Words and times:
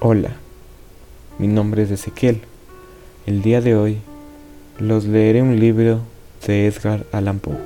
Hola, 0.00 0.30
mi 1.40 1.48
nombre 1.48 1.82
es 1.82 1.90
Ezequiel. 1.90 2.42
El 3.26 3.42
día 3.42 3.60
de 3.60 3.74
hoy 3.74 3.98
los 4.78 5.06
leeré 5.06 5.42
un 5.42 5.58
libro 5.58 6.02
de 6.46 6.68
Edgar 6.68 7.04
Allan 7.10 7.40
Poe 7.40 7.56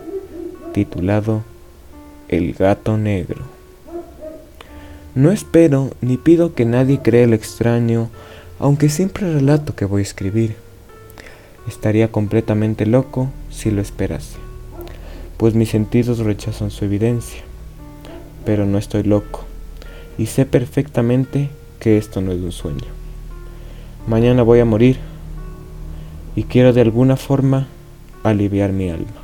titulado 0.73 1.43
El 2.29 2.55
gato 2.55 2.97
negro. 2.97 3.43
No 5.15 5.31
espero 5.31 5.91
ni 6.01 6.17
pido 6.17 6.55
que 6.55 6.65
nadie 6.65 7.03
crea 7.03 7.25
el 7.25 7.35
extraño, 7.35 8.09
aunque 8.59 8.89
siempre 8.89 9.31
relato 9.31 9.77
que 9.77 9.85
voy 9.85 10.01
a 10.01 10.05
escribir. 10.05 10.57
Estaría 11.69 12.11
completamente 12.11 12.87
loco 12.87 13.29
si 13.51 13.71
lo 13.71 13.83
esperase, 13.83 14.39
pues 15.37 15.55
mis 15.55 15.69
sentidos 15.69 16.19
rechazan 16.21 16.71
su 16.71 16.87
evidencia. 16.87 17.43
Pero 18.47 18.65
no 18.65 18.79
estoy 18.79 19.03
loco, 19.03 19.45
y 20.17 20.27
sé 20.27 20.47
perfectamente 20.47 21.51
que 21.83 21.99
esto 21.99 22.21
no 22.21 22.31
es 22.31 22.39
un 22.39 22.53
sueño. 22.53 22.87
Mañana 24.07 24.45
voy 24.45 24.61
a 24.61 24.65
morir 24.65 24.99
y 26.37 26.45
quiero 26.45 26.73
de 26.73 26.81
alguna 26.81 27.17
forma 27.17 27.67
aliviar 28.23 28.73
mi 28.73 28.89
alma. 28.89 29.21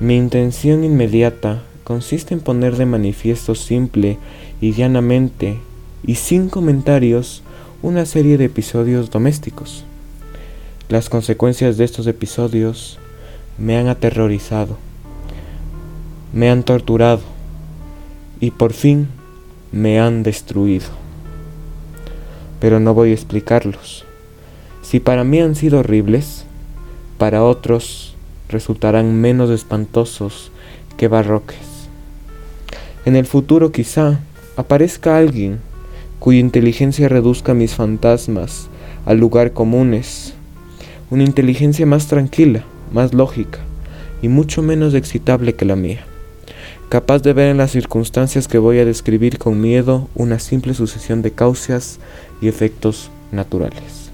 Mi 0.00 0.16
intención 0.16 0.82
inmediata 0.82 1.62
consiste 1.84 2.32
en 2.32 2.40
poner 2.40 2.76
de 2.76 2.86
manifiesto 2.86 3.54
simple 3.54 4.16
y 4.62 4.72
llanamente 4.72 5.58
y 6.02 6.14
sin 6.14 6.48
comentarios 6.48 7.42
una 7.82 8.06
serie 8.06 8.38
de 8.38 8.46
episodios 8.46 9.10
domésticos. 9.10 9.84
Las 10.88 11.10
consecuencias 11.10 11.76
de 11.76 11.84
estos 11.84 12.06
episodios 12.06 12.98
me 13.58 13.76
han 13.76 13.88
aterrorizado, 13.88 14.78
me 16.32 16.48
han 16.48 16.62
torturado 16.62 17.20
y 18.40 18.50
por 18.52 18.72
fin 18.72 19.19
me 19.72 20.00
han 20.00 20.22
destruido. 20.22 20.86
Pero 22.58 22.80
no 22.80 22.94
voy 22.94 23.10
a 23.10 23.14
explicarlos. 23.14 24.04
Si 24.82 25.00
para 25.00 25.24
mí 25.24 25.40
han 25.40 25.54
sido 25.54 25.80
horribles, 25.80 26.44
para 27.18 27.44
otros 27.44 28.16
resultarán 28.48 29.20
menos 29.20 29.50
espantosos 29.50 30.50
que 30.96 31.08
barroques. 31.08 31.58
En 33.04 33.16
el 33.16 33.26
futuro 33.26 33.72
quizá 33.72 34.20
aparezca 34.56 35.16
alguien 35.16 35.60
cuya 36.18 36.40
inteligencia 36.40 37.08
reduzca 37.08 37.54
mis 37.54 37.74
fantasmas 37.74 38.68
al 39.06 39.18
lugar 39.18 39.52
comunes, 39.52 40.34
una 41.10 41.24
inteligencia 41.24 41.86
más 41.86 42.08
tranquila, 42.08 42.64
más 42.92 43.14
lógica 43.14 43.60
y 44.20 44.28
mucho 44.28 44.62
menos 44.62 44.94
excitable 44.94 45.54
que 45.54 45.64
la 45.64 45.76
mía 45.76 46.04
capaz 46.90 47.22
de 47.22 47.32
ver 47.32 47.50
en 47.50 47.56
las 47.56 47.70
circunstancias 47.70 48.48
que 48.48 48.58
voy 48.58 48.80
a 48.80 48.84
describir 48.84 49.38
con 49.38 49.60
miedo 49.60 50.08
una 50.16 50.40
simple 50.40 50.74
sucesión 50.74 51.22
de 51.22 51.30
causas 51.30 52.00
y 52.42 52.48
efectos 52.48 53.12
naturales. 53.30 54.10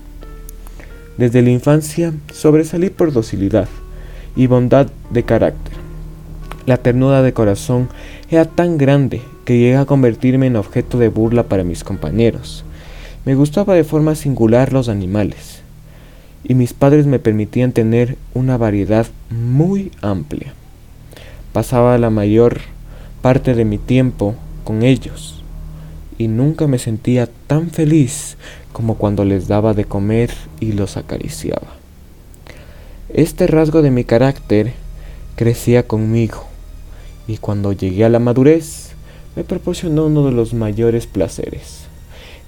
Desde 1.17 1.41
la 1.41 1.49
infancia 1.49 2.13
sobresalí 2.35 2.91
por 2.91 3.15
docilidad 3.15 3.67
y 4.37 4.47
bondad 4.47 4.89
de 5.09 5.23
carácter. 5.23 5.73
La 6.67 6.77
ternura 6.77 7.23
de 7.23 7.33
corazón 7.33 7.89
era 8.31 8.45
tan 8.45 8.77
grande 8.77 9.23
que 9.47 9.57
llegué 9.57 9.77
a 9.77 9.87
convertirme 9.87 10.49
en 10.49 10.57
objeto 10.57 10.99
de 10.99 11.09
burla 11.09 11.45
para 11.45 11.65
mis 11.65 11.83
compañeros. 11.83 12.63
Me 13.25 13.35
gustaba 13.35 13.73
de 13.73 13.85
forma 13.85 14.15
singular 14.17 14.75
los 14.75 14.91
animales, 14.91 15.63
y 16.45 16.53
mis 16.53 16.75
padres 16.75 17.07
me 17.07 17.21
permitían 17.21 17.73
tener 17.73 18.19
una 18.35 18.59
variedad 18.59 19.07
muy 19.31 19.93
amplia 20.03 20.53
pasaba 21.57 21.97
la 21.97 22.11
mayor 22.11 22.59
parte 23.23 23.55
de 23.55 23.65
mi 23.65 23.79
tiempo 23.79 24.35
con 24.63 24.83
ellos 24.83 25.43
y 26.19 26.29
nunca 26.29 26.67
me 26.67 26.79
sentía 26.79 27.31
tan 27.47 27.71
feliz 27.71 28.37
como 28.75 28.97
cuando 28.97 29.25
les 29.25 29.49
daba 29.49 29.73
de 29.73 29.87
comer 29.87 30.31
y 30.61 30.73
los 30.73 30.99
acariciaba. 30.99 31.69
Este 33.09 33.47
rasgo 33.47 33.81
de 33.81 33.91
mi 33.91 34.05
carácter 34.05 34.75
crecía 35.35 35.89
conmigo 35.89 36.45
y 37.27 37.39
cuando 37.39 37.73
llegué 37.73 38.05
a 38.05 38.11
la 38.11 38.19
madurez 38.19 38.91
me 39.35 39.43
proporcionó 39.43 40.09
uno 40.09 40.27
de 40.27 40.33
los 40.33 40.53
mayores 40.53 41.07
placeres. 41.07 41.87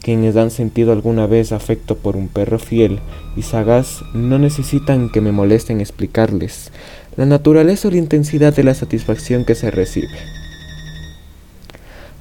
Quienes 0.03 0.37
han 0.37 0.51
sentido 0.51 0.93
alguna 0.93 1.27
vez 1.27 1.53
afecto 1.53 1.97
por 1.97 2.15
un 2.15 2.29
perro 2.29 2.59
fiel 2.59 3.01
y 3.37 3.43
sagaz 3.43 4.03
no 4.13 4.39
necesitan 4.39 5.09
que 5.09 5.23
me 5.23 5.33
molesten 5.33 5.81
explicarles 5.81 6.73
la 7.19 7.27
naturaleza 7.27 7.89
o 7.89 7.91
la 7.91 7.97
intensidad 7.97 8.55
de 8.55 8.63
la 8.63 8.75
satisfacción 8.75 9.45
que 9.45 9.57
se 9.57 9.73
recibe. 9.73 10.17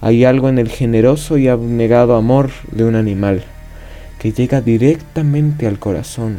Hay 0.01 0.25
algo 0.25 0.49
en 0.49 0.57
el 0.57 0.69
generoso 0.69 1.37
y 1.37 1.47
abnegado 1.47 2.15
amor 2.15 2.49
de 2.71 2.83
un 2.83 2.95
animal 2.95 3.43
que 4.17 4.31
llega 4.31 4.59
directamente 4.59 5.67
al 5.67 5.77
corazón, 5.77 6.37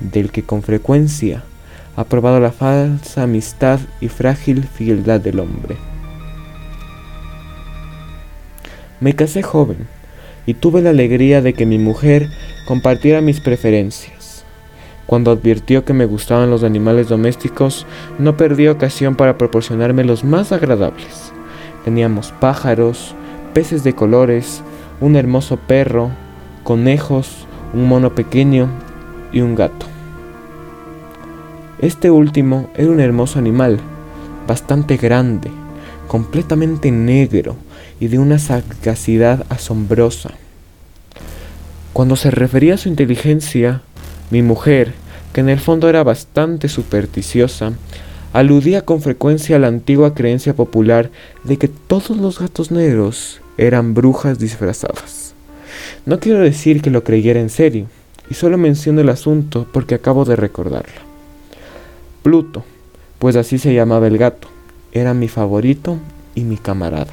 del 0.00 0.30
que 0.30 0.44
con 0.44 0.62
frecuencia 0.62 1.44
ha 1.94 2.04
probado 2.04 2.40
la 2.40 2.52
falsa 2.52 3.24
amistad 3.24 3.80
y 4.00 4.08
frágil 4.08 4.64
fieldad 4.64 5.20
del 5.20 5.38
hombre. 5.38 5.76
Me 8.98 9.14
casé 9.14 9.42
joven 9.42 9.86
y 10.46 10.54
tuve 10.54 10.80
la 10.80 10.90
alegría 10.90 11.42
de 11.42 11.52
que 11.52 11.66
mi 11.66 11.76
mujer 11.76 12.30
compartiera 12.66 13.20
mis 13.20 13.40
preferencias. 13.40 14.17
Cuando 15.08 15.30
advirtió 15.30 15.86
que 15.86 15.94
me 15.94 16.04
gustaban 16.04 16.50
los 16.50 16.64
animales 16.64 17.08
domésticos, 17.08 17.86
no 18.18 18.36
perdí 18.36 18.68
ocasión 18.68 19.16
para 19.16 19.38
proporcionarme 19.38 20.04
los 20.04 20.22
más 20.22 20.52
agradables. 20.52 21.32
Teníamos 21.82 22.30
pájaros, 22.32 23.14
peces 23.54 23.82
de 23.84 23.94
colores, 23.94 24.62
un 25.00 25.16
hermoso 25.16 25.56
perro, 25.56 26.10
conejos, 26.62 27.46
un 27.72 27.88
mono 27.88 28.14
pequeño 28.14 28.68
y 29.32 29.40
un 29.40 29.54
gato. 29.54 29.86
Este 31.78 32.10
último 32.10 32.68
era 32.76 32.90
un 32.90 33.00
hermoso 33.00 33.38
animal, 33.38 33.80
bastante 34.46 34.98
grande, 34.98 35.50
completamente 36.06 36.90
negro 36.90 37.56
y 37.98 38.08
de 38.08 38.18
una 38.18 38.38
sagacidad 38.38 39.46
asombrosa. 39.48 40.32
Cuando 41.94 42.14
se 42.14 42.30
refería 42.30 42.74
a 42.74 42.78
su 42.78 42.90
inteligencia, 42.90 43.80
mi 44.30 44.42
mujer, 44.42 44.92
que 45.32 45.40
en 45.40 45.48
el 45.48 45.60
fondo 45.60 45.88
era 45.88 46.02
bastante 46.02 46.68
supersticiosa, 46.68 47.72
aludía 48.32 48.82
con 48.82 49.00
frecuencia 49.02 49.56
a 49.56 49.58
la 49.58 49.68
antigua 49.68 50.14
creencia 50.14 50.54
popular 50.54 51.10
de 51.44 51.56
que 51.56 51.68
todos 51.68 52.10
los 52.10 52.38
gatos 52.38 52.70
negros 52.70 53.40
eran 53.56 53.94
brujas 53.94 54.38
disfrazadas. 54.38 55.34
No 56.06 56.20
quiero 56.20 56.40
decir 56.40 56.82
que 56.82 56.90
lo 56.90 57.04
creyera 57.04 57.40
en 57.40 57.50
serio, 57.50 57.86
y 58.30 58.34
solo 58.34 58.58
menciono 58.58 59.00
el 59.00 59.08
asunto 59.08 59.66
porque 59.72 59.94
acabo 59.94 60.24
de 60.24 60.36
recordarlo. 60.36 61.00
Pluto, 62.22 62.64
pues 63.18 63.36
así 63.36 63.58
se 63.58 63.74
llamaba 63.74 64.06
el 64.06 64.18
gato, 64.18 64.48
era 64.92 65.14
mi 65.14 65.28
favorito 65.28 65.98
y 66.34 66.42
mi 66.42 66.56
camarada. 66.56 67.12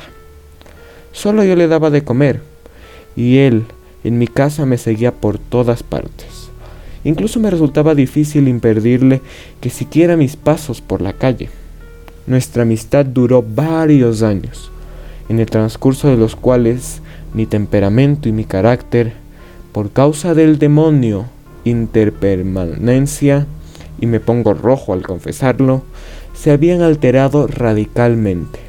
Solo 1.11 1.43
yo 1.43 1.55
le 1.55 1.67
daba 1.67 1.89
de 1.89 2.03
comer, 2.03 2.41
y 3.15 3.37
él 3.37 3.63
en 4.03 4.17
mi 4.17 4.27
casa 4.27 4.65
me 4.65 4.77
seguía 4.77 5.13
por 5.13 5.39
todas 5.39 5.81
partes. 5.81 6.44
Incluso 7.05 7.39
me 7.39 7.51
resultaba 7.51 7.95
difícil 7.95 8.47
impedirle 8.47 9.21
que 9.61 9.69
siquiera 9.69 10.17
mis 10.17 10.35
pasos 10.35 10.81
por 10.81 11.01
la 11.01 11.13
calle. 11.13 11.49
Nuestra 12.27 12.63
amistad 12.63 13.05
duró 13.05 13.45
varios 13.47 14.23
años, 14.23 14.71
en 15.29 15.39
el 15.39 15.45
transcurso 15.45 16.09
de 16.09 16.17
los 16.17 16.35
cuales 16.35 17.01
mi 17.33 17.45
temperamento 17.45 18.27
y 18.27 18.31
mi 18.31 18.43
carácter, 18.43 19.13
por 19.71 19.91
causa 19.91 20.33
del 20.33 20.57
demonio 20.57 21.25
interpermanencia, 21.63 23.45
y 24.01 24.07
me 24.07 24.19
pongo 24.19 24.53
rojo 24.53 24.91
al 24.93 25.03
confesarlo, 25.03 25.83
se 26.33 26.51
habían 26.51 26.81
alterado 26.81 27.47
radicalmente. 27.47 28.59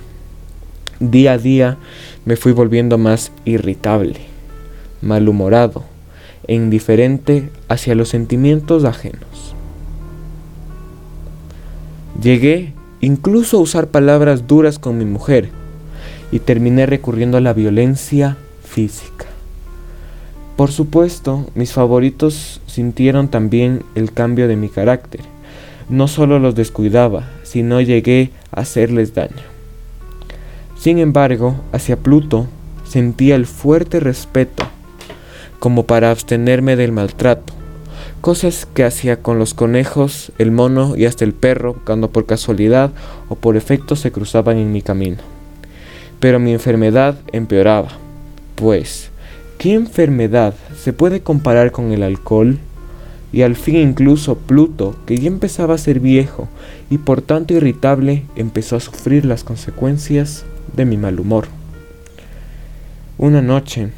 Día 1.00 1.32
a 1.32 1.38
día 1.38 1.78
me 2.26 2.36
fui 2.36 2.52
volviendo 2.52 2.98
más 2.98 3.32
irritable, 3.44 4.20
malhumorado, 5.00 5.84
e 6.48 6.54
indiferente 6.54 7.50
hacia 7.68 7.94
los 7.94 8.08
sentimientos 8.08 8.84
ajenos. 8.84 9.54
Llegué 12.20 12.72
incluso 13.00 13.58
a 13.58 13.60
usar 13.60 13.88
palabras 13.88 14.46
duras 14.46 14.78
con 14.78 14.98
mi 14.98 15.04
mujer 15.04 15.50
y 16.32 16.38
terminé 16.38 16.86
recurriendo 16.86 17.36
a 17.36 17.40
la 17.40 17.52
violencia 17.52 18.36
física. 18.64 19.26
Por 20.56 20.72
supuesto, 20.72 21.46
mis 21.54 21.72
favoritos 21.72 22.62
sintieron 22.66 23.28
también 23.28 23.82
el 23.94 24.12
cambio 24.12 24.48
de 24.48 24.56
mi 24.56 24.68
carácter. 24.70 25.20
No 25.90 26.08
solo 26.08 26.38
los 26.38 26.54
descuidaba, 26.54 27.28
sino 27.42 27.80
llegué 27.80 28.30
a 28.50 28.62
hacerles 28.62 29.14
daño. 29.14 29.44
Sin 30.78 30.98
embargo, 30.98 31.56
hacia 31.72 31.96
Pluto 31.96 32.46
sentía 32.84 33.34
el 33.34 33.46
fuerte 33.46 34.00
respeto 34.00 34.64
como 35.58 35.84
para 35.84 36.10
abstenerme 36.10 36.76
del 36.76 36.92
maltrato, 36.92 37.52
cosas 38.20 38.66
que 38.74 38.84
hacía 38.84 39.22
con 39.22 39.38
los 39.38 39.54
conejos, 39.54 40.32
el 40.38 40.50
mono 40.50 40.96
y 40.96 41.06
hasta 41.06 41.24
el 41.24 41.32
perro 41.32 41.76
cuando 41.84 42.10
por 42.10 42.26
casualidad 42.26 42.90
o 43.28 43.34
por 43.36 43.56
efecto 43.56 43.96
se 43.96 44.12
cruzaban 44.12 44.58
en 44.58 44.72
mi 44.72 44.82
camino. 44.82 45.18
Pero 46.20 46.38
mi 46.38 46.52
enfermedad 46.52 47.16
empeoraba, 47.32 47.90
pues 48.54 49.10
¿qué 49.58 49.74
enfermedad 49.74 50.54
se 50.82 50.92
puede 50.92 51.20
comparar 51.20 51.72
con 51.72 51.92
el 51.92 52.02
alcohol? 52.02 52.58
Y 53.32 53.42
al 53.42 53.54
fin 53.54 53.76
incluso 53.76 54.36
Pluto, 54.36 54.96
que 55.04 55.18
ya 55.18 55.28
empezaba 55.28 55.74
a 55.74 55.78
ser 55.78 56.00
viejo 56.00 56.48
y 56.90 56.98
por 56.98 57.20
tanto 57.22 57.54
irritable, 57.54 58.22
empezó 58.34 58.76
a 58.76 58.80
sufrir 58.80 59.24
las 59.24 59.44
consecuencias 59.44 60.44
de 60.74 60.84
mi 60.84 60.96
mal 60.96 61.20
humor. 61.20 61.48
Una 63.18 63.42
noche, 63.42 63.90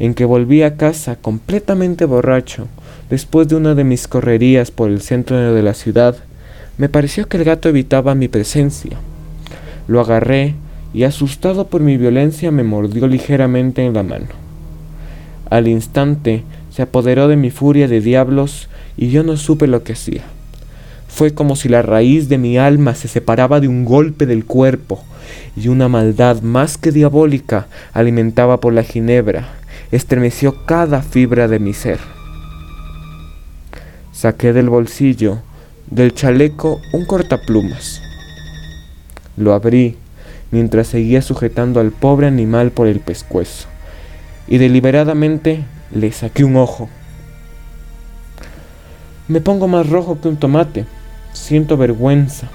en 0.00 0.14
que 0.14 0.24
volví 0.24 0.62
a 0.62 0.76
casa 0.76 1.14
completamente 1.14 2.06
borracho, 2.06 2.66
después 3.10 3.46
de 3.48 3.54
una 3.54 3.74
de 3.74 3.84
mis 3.84 4.08
correrías 4.08 4.70
por 4.70 4.90
el 4.90 5.02
centro 5.02 5.54
de 5.54 5.62
la 5.62 5.74
ciudad, 5.74 6.16
me 6.78 6.88
pareció 6.88 7.28
que 7.28 7.36
el 7.36 7.44
gato 7.44 7.68
evitaba 7.68 8.14
mi 8.14 8.26
presencia. 8.26 8.96
Lo 9.86 10.00
agarré 10.00 10.54
y 10.94 11.04
asustado 11.04 11.66
por 11.66 11.82
mi 11.82 11.98
violencia 11.98 12.50
me 12.50 12.64
mordió 12.64 13.06
ligeramente 13.06 13.84
en 13.84 13.92
la 13.92 14.02
mano. 14.02 14.28
Al 15.50 15.68
instante 15.68 16.44
se 16.70 16.80
apoderó 16.80 17.28
de 17.28 17.36
mi 17.36 17.50
furia 17.50 17.86
de 17.86 18.00
diablos 18.00 18.70
y 18.96 19.10
yo 19.10 19.22
no 19.22 19.36
supe 19.36 19.66
lo 19.66 19.82
que 19.82 19.92
hacía. 19.92 20.22
Fue 21.08 21.34
como 21.34 21.56
si 21.56 21.68
la 21.68 21.82
raíz 21.82 22.30
de 22.30 22.38
mi 22.38 22.56
alma 22.56 22.94
se 22.94 23.08
separaba 23.08 23.60
de 23.60 23.68
un 23.68 23.84
golpe 23.84 24.24
del 24.24 24.46
cuerpo 24.46 25.04
y 25.56 25.68
una 25.68 25.88
maldad 25.88 26.40
más 26.40 26.78
que 26.78 26.90
diabólica, 26.90 27.66
alimentada 27.92 28.58
por 28.58 28.72
la 28.72 28.84
ginebra, 28.84 29.59
estremeció 29.92 30.64
cada 30.66 31.02
fibra 31.02 31.48
de 31.48 31.58
mi 31.58 31.74
ser. 31.74 31.98
Saqué 34.12 34.52
del 34.52 34.68
bolsillo 34.68 35.38
del 35.90 36.14
chaleco 36.14 36.80
un 36.92 37.04
cortaplumas. 37.04 38.00
Lo 39.36 39.54
abrí 39.54 39.96
mientras 40.50 40.88
seguía 40.88 41.22
sujetando 41.22 41.80
al 41.80 41.90
pobre 41.90 42.26
animal 42.26 42.70
por 42.70 42.86
el 42.86 43.00
pescuezo, 43.00 43.68
y 44.48 44.58
deliberadamente 44.58 45.64
le 45.92 46.12
saqué 46.12 46.44
un 46.44 46.56
ojo. 46.56 46.88
Me 49.28 49.40
pongo 49.40 49.68
más 49.68 49.88
rojo 49.88 50.20
que 50.20 50.28
un 50.28 50.36
tomate, 50.36 50.86
siento 51.32 51.76
vergüenza, 51.76 52.48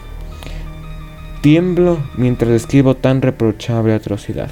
tiemblo 1.42 2.00
mientras 2.18 2.52
escribo 2.52 2.96
tan 2.96 3.22
reprochable 3.22 3.94
atrocidad. 3.94 4.52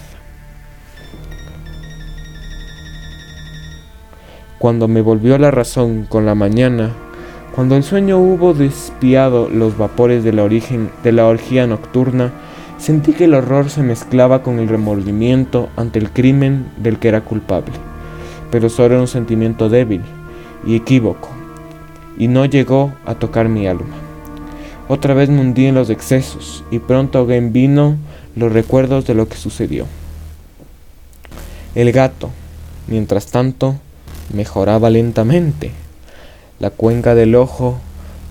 Cuando 4.64 4.88
me 4.88 5.02
volvió 5.02 5.38
la 5.38 5.52
razón 5.52 6.06
con 6.08 6.26
la 6.26 6.36
mañana, 6.36 6.92
cuando 7.54 7.76
el 7.76 7.84
sueño 7.84 8.18
hubo 8.18 8.54
despiado 8.54 9.50
los 9.50 9.78
vapores 9.78 10.24
de 10.24 10.32
la, 10.32 10.46
origen, 10.46 10.90
de 11.04 11.12
la 11.12 11.28
orgía 11.28 11.68
nocturna, 11.68 12.32
Sentí 12.78 13.12
que 13.12 13.26
el 13.26 13.34
horror 13.34 13.70
se 13.70 13.84
mezclaba 13.84 14.42
con 14.42 14.60
el 14.60 14.70
remordimiento 14.70 15.68
ante 15.76 16.00
el 16.00 16.12
crimen 16.12 16.72
del 16.78 16.98
que 16.98 17.10
era 17.10 17.26
culpable, 17.26 17.74
pero 18.52 18.70
solo 18.70 18.94
era 18.94 19.02
un 19.02 19.10
sentimiento 19.10 19.68
débil 19.68 20.02
y 20.66 20.78
equívoco, 20.78 21.28
y 22.18 22.30
no 22.30 22.46
llegó 22.46 22.94
a 23.06 23.16
tocar 23.16 23.50
mi 23.50 23.68
alma. 23.68 23.98
Otra 24.88 25.14
vez 25.14 25.28
me 25.28 25.42
hundí 25.42 25.66
en 25.66 25.76
los 25.76 25.90
excesos 25.90 26.64
y 26.72 26.80
pronto 26.80 27.20
ahogué 27.20 27.36
en 27.36 27.52
vino 27.52 27.98
los 28.38 28.54
recuerdos 28.54 29.06
de 29.06 29.14
lo 29.14 29.28
que 29.28 29.36
sucedió. 29.36 29.88
El 31.76 31.92
gato, 31.92 32.30
mientras 32.88 33.26
tanto, 33.26 33.76
mejoraba 34.32 34.90
lentamente. 34.90 35.72
La 36.60 36.70
cuenca 36.70 37.16
del 37.16 37.36
ojo 37.36 37.80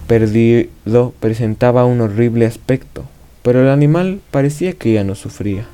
perdido 0.06 1.12
presentaba 1.20 1.84
un 1.84 2.00
horrible 2.00 2.46
aspecto 2.46 3.04
pero 3.42 3.60
el 3.60 3.68
animal 3.68 4.20
parecía 4.30 4.72
que 4.72 4.92
ya 4.92 5.04
no 5.04 5.14
sufría. 5.14 5.66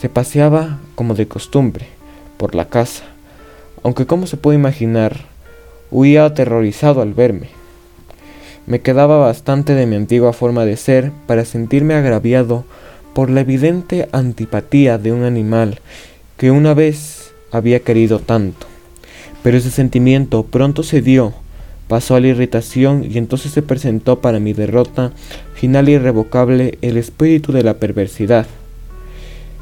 Se 0.00 0.08
paseaba 0.08 0.78
como 0.94 1.14
de 1.14 1.28
costumbre 1.28 1.86
por 2.38 2.54
la 2.54 2.68
casa, 2.68 3.04
aunque 3.82 4.06
como 4.06 4.26
se 4.26 4.36
puede 4.36 4.58
imaginar, 4.58 5.26
huía 5.90 6.24
aterrorizado 6.24 7.02
al 7.02 7.14
verme. 7.14 7.48
Me 8.66 8.80
quedaba 8.80 9.18
bastante 9.18 9.74
de 9.74 9.86
mi 9.86 9.96
antigua 9.96 10.32
forma 10.32 10.64
de 10.64 10.76
ser 10.76 11.12
para 11.26 11.44
sentirme 11.44 11.94
agraviado 11.94 12.64
por 13.14 13.30
la 13.30 13.42
evidente 13.42 14.08
antipatía 14.12 14.98
de 14.98 15.12
un 15.12 15.24
animal 15.24 15.80
que 16.36 16.50
una 16.50 16.74
vez 16.74 17.25
había 17.52 17.80
querido 17.80 18.18
tanto. 18.18 18.66
Pero 19.42 19.56
ese 19.56 19.70
sentimiento 19.70 20.44
pronto 20.44 20.82
se 20.82 21.02
dio 21.02 21.34
pasó 21.88 22.16
a 22.16 22.20
la 22.20 22.28
irritación 22.28 23.06
y 23.08 23.18
entonces 23.18 23.52
se 23.52 23.62
presentó 23.62 24.20
para 24.20 24.40
mi 24.40 24.52
derrota 24.52 25.12
final 25.54 25.88
e 25.88 25.92
irrevocable 25.92 26.78
el 26.82 26.96
espíritu 26.96 27.52
de 27.52 27.62
la 27.62 27.74
perversidad. 27.74 28.46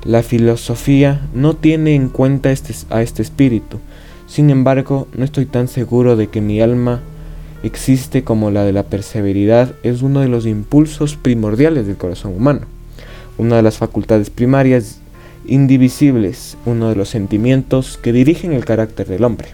La 0.05 0.23
filosofía 0.23 1.27
no 1.35 1.55
tiene 1.55 1.95
en 1.95 2.09
cuenta 2.09 2.51
este, 2.51 2.75
a 2.91 3.03
este 3.03 3.23
espíritu, 3.23 3.79
sin 4.27 4.51
embargo 4.51 5.09
no 5.15 5.25
estoy 5.25 5.47
tan 5.47 5.69
seguro 5.69 6.17
de 6.17 6.29
que 6.29 6.41
mi 6.41 6.61
alma 6.61 7.01
existe 7.63 8.25
como 8.25 8.51
la 8.51 8.65
de 8.65 8.73
la 8.73 8.83
perseveridad 8.85 9.75
es 9.83 10.03
uno 10.03 10.21
de 10.21 10.29
los 10.29 10.45
impulsos 10.45 11.17
primordiales 11.17 11.87
del 11.87 11.97
corazón 11.97 12.35
humano, 12.35 12.63
una 13.39 13.57
de 13.57 13.63
las 13.63 13.79
facultades 13.79 14.29
primarias 14.29 15.01
indivisibles, 15.47 16.57
uno 16.65 16.89
de 16.89 16.97
los 16.97 17.09
sentimientos 17.09 17.99
que 17.99 18.13
dirigen 18.13 18.53
el 18.53 18.65
carácter 18.65 19.07
del 19.07 19.25
hombre. 19.25 19.49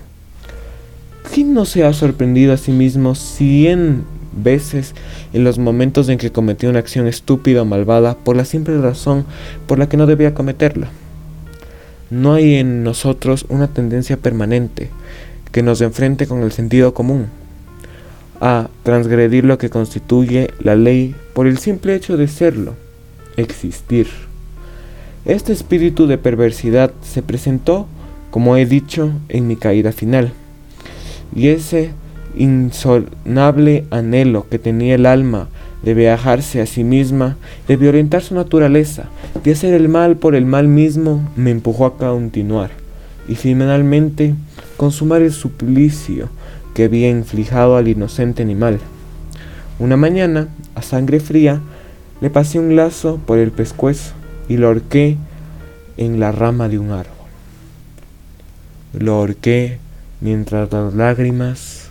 ¿Quién 1.33 1.55
no 1.55 1.65
se 1.65 1.85
ha 1.85 1.93
sorprendido 1.93 2.53
a 2.53 2.57
sí 2.57 2.73
mismo 2.73 3.15
cien 3.15 4.05
veces 4.33 4.95
en 5.33 5.45
los 5.45 5.59
momentos 5.59 6.09
en 6.09 6.19
que 6.19 6.33
cometió 6.33 6.71
una 6.71 6.79
acción 6.79 7.07
estúpida 7.07 7.63
o 7.63 7.65
malvada 7.65 8.17
por 8.17 8.37
la 8.37 8.45
simple 8.45 8.81
razón 8.81 9.25
por 9.67 9.79
la 9.79 9.89
que 9.89 9.97
no 9.97 10.07
debía 10.07 10.35
cometerla? 10.35 10.89
No 12.11 12.35
hay 12.35 12.57
en 12.57 12.83
nosotros 12.83 13.47
una 13.49 13.69
tendencia 13.69 14.17
permanente 14.17 14.91
que 15.53 15.63
nos 15.63 15.81
enfrente 15.81 16.27
con 16.27 16.43
el 16.43 16.53
sentido 16.53 16.95
común, 16.95 17.27
a 18.41 18.69
transgredir 18.83 19.45
lo 19.45 19.59
que 19.59 19.71
constituye 19.71 20.51
la 20.59 20.75
ley 20.75 21.15
por 21.35 21.47
el 21.47 21.59
simple 21.59 21.95
hecho 21.95 22.17
de 22.17 22.29
serlo, 22.29 22.75
existir. 23.37 24.30
Este 25.25 25.53
espíritu 25.53 26.07
de 26.07 26.19
perversidad 26.19 26.93
se 27.03 27.23
presentó, 27.23 27.87
como 28.31 28.57
he 28.57 28.65
dicho, 28.65 29.13
en 29.29 29.47
mi 29.47 29.57
caída 29.57 29.93
final 29.93 30.33
y 31.35 31.49
ese 31.49 31.91
insonable 32.37 33.85
anhelo 33.91 34.47
que 34.49 34.59
tenía 34.59 34.95
el 34.95 35.07
alma 35.07 35.49
de 35.83 35.95
viajarse 35.95 36.61
a 36.61 36.67
sí 36.67 36.85
misma, 36.85 37.37
de 37.67 37.77
violentar 37.77 38.23
su 38.23 38.35
naturaleza, 38.35 39.05
de 39.43 39.53
hacer 39.53 39.75
el 39.75 39.89
mal 39.89 40.17
por 40.17 40.35
el 40.35 40.45
mal 40.45 40.69
mismo, 40.69 41.29
me 41.37 41.51
empujó 41.51 41.87
a 41.87 41.97
continuar 41.97 42.71
y 43.29 43.35
finalmente 43.35 44.35
consumar 44.77 45.23
el 45.23 45.33
suplicio 45.33 46.29
que 46.75 46.85
había 46.85 47.09
inflijado 47.09 47.77
al 47.77 47.89
inocente 47.89 48.43
animal. 48.43 48.79
Una 49.79 49.97
mañana, 49.97 50.49
a 50.75 50.83
sangre 50.83 51.21
fría, 51.21 51.61
le 52.21 52.29
pasé 52.29 52.59
un 52.59 52.77
lazo 52.77 53.19
por 53.25 53.39
el 53.39 53.51
pescuezo 53.51 54.13
y 54.51 54.57
lo 54.57 54.67
ahorqué 54.67 55.17
en 55.97 56.19
la 56.19 56.33
rama 56.33 56.69
de 56.69 56.81
un 56.81 56.91
árbol. 56.91 57.15
Lo 58.93 59.15
ahorqué 59.15 59.79
mientras 60.21 60.73
las 60.73 60.93
lágrimas 60.93 61.91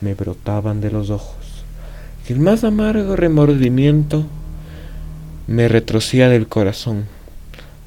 me 0.00 0.14
brotaban 0.14 0.80
de 0.80 0.90
los 0.90 1.10
ojos. 1.10 1.36
Y 2.26 2.32
el 2.32 2.40
más 2.40 2.64
amargo 2.64 3.16
remordimiento 3.16 4.24
me 5.46 5.68
retrocía 5.68 6.30
del 6.30 6.46
corazón. 6.46 7.04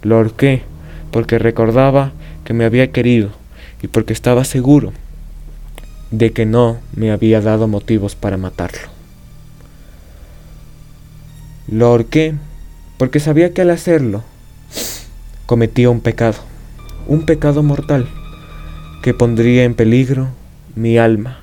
Lo 0.03 0.17
ahorqué 0.17 0.61
porque 1.09 1.39
recordaba 1.39 2.11
que 2.45 2.53
me 2.53 2.65
había 2.65 2.91
querido 2.91 3.29
y 3.81 3.87
porque 3.87 4.13
estaba 4.13 4.43
seguro 4.43 4.93
de 6.11 6.33
que 6.33 6.45
no 6.45 6.77
me 6.95 7.09
había 7.09 7.41
dado 7.41 7.67
motivos 7.67 8.13
para 8.13 8.37
matarlo. 8.37 8.89
Lo 11.67 11.87
ahorqué 11.87 12.35
porque 13.03 13.19
sabía 13.19 13.53
que 13.53 13.61
al 13.61 13.69
hacerlo 13.69 14.23
cometía 15.45 15.89
un 15.89 15.99
pecado, 15.99 16.37
un 17.05 17.25
pecado 17.25 17.61
mortal 17.61 18.07
que 19.01 19.13
pondría 19.13 19.65
en 19.65 19.75
peligro 19.75 20.29
mi 20.73 20.97
alma 20.97 21.41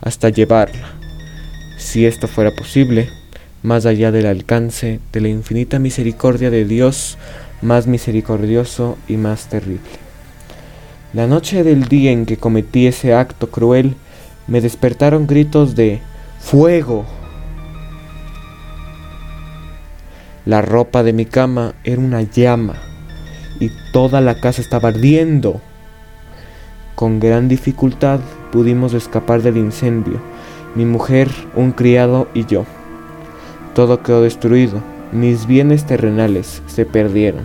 hasta 0.00 0.30
llevarla, 0.30 0.88
si 1.78 2.06
esto 2.06 2.26
fuera 2.26 2.50
posible, 2.56 3.08
más 3.62 3.86
allá 3.86 4.10
del 4.10 4.26
alcance 4.26 4.98
de 5.12 5.20
la 5.20 5.28
infinita 5.28 5.78
misericordia 5.78 6.50
de 6.50 6.64
Dios, 6.64 7.18
más 7.62 7.86
misericordioso 7.86 8.98
y 9.06 9.16
más 9.16 9.48
terrible. 9.48 10.00
La 11.12 11.28
noche 11.28 11.62
del 11.62 11.84
día 11.84 12.10
en 12.10 12.26
que 12.26 12.36
cometí 12.36 12.88
ese 12.88 13.14
acto 13.14 13.48
cruel, 13.48 13.94
me 14.48 14.60
despertaron 14.60 15.28
gritos 15.28 15.76
de 15.76 16.00
fuego. 16.40 17.06
La 20.46 20.62
ropa 20.62 21.02
de 21.02 21.12
mi 21.12 21.24
cama 21.26 21.74
era 21.82 22.00
una 22.00 22.22
llama 22.22 22.76
y 23.58 23.72
toda 23.92 24.20
la 24.20 24.36
casa 24.36 24.62
estaba 24.62 24.90
ardiendo. 24.90 25.60
Con 26.94 27.18
gran 27.18 27.48
dificultad 27.48 28.20
pudimos 28.52 28.94
escapar 28.94 29.42
del 29.42 29.56
incendio, 29.56 30.20
mi 30.76 30.84
mujer, 30.84 31.28
un 31.56 31.72
criado 31.72 32.28
y 32.32 32.46
yo. 32.46 32.64
Todo 33.74 34.04
quedó 34.04 34.22
destruido, 34.22 34.80
mis 35.10 35.48
bienes 35.48 35.84
terrenales 35.84 36.62
se 36.68 36.86
perdieron, 36.86 37.42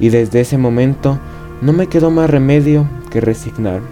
y 0.00 0.08
desde 0.08 0.40
ese 0.40 0.56
momento 0.56 1.18
No 1.60 1.74
me 1.74 1.86
quedó 1.86 2.10
más 2.10 2.30
remedio 2.30 2.88
que 3.10 3.20
resignarme. 3.20 3.86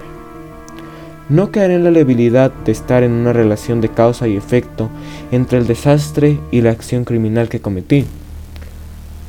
No 1.28 1.52
caeré 1.52 1.74
en 1.74 1.84
la 1.84 1.90
debilidad 1.90 2.50
de 2.64 2.72
estar 2.72 3.02
en 3.02 3.12
una 3.12 3.34
relación 3.34 3.82
de 3.82 3.90
causa 3.90 4.26
y 4.26 4.36
efecto 4.36 4.88
entre 5.30 5.58
el 5.58 5.66
desastre 5.66 6.40
y 6.50 6.62
la 6.62 6.70
acción 6.70 7.04
criminal 7.04 7.48
que 7.48 7.60
cometí. 7.60 8.06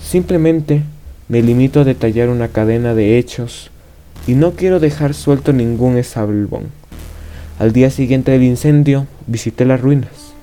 Simplemente 0.04 0.84
me 1.30 1.42
limito 1.42 1.82
a 1.82 1.84
detallar 1.84 2.30
una 2.30 2.50
cadena 2.50 2.94
de 2.94 3.18
hechos 3.18 3.72
y 4.28 4.34
no 4.34 4.52
quiero 4.52 4.80
dejar 4.80 5.14
suelto 5.14 5.54
ningún 5.54 5.98
esablón. 5.98 6.70
Al 7.60 7.72
día 7.74 7.90
siguiente 7.90 8.32
del 8.32 8.44
incendio 8.44 9.08
visité 9.28 9.66
las 9.66 9.82
ruinas. 9.82 10.34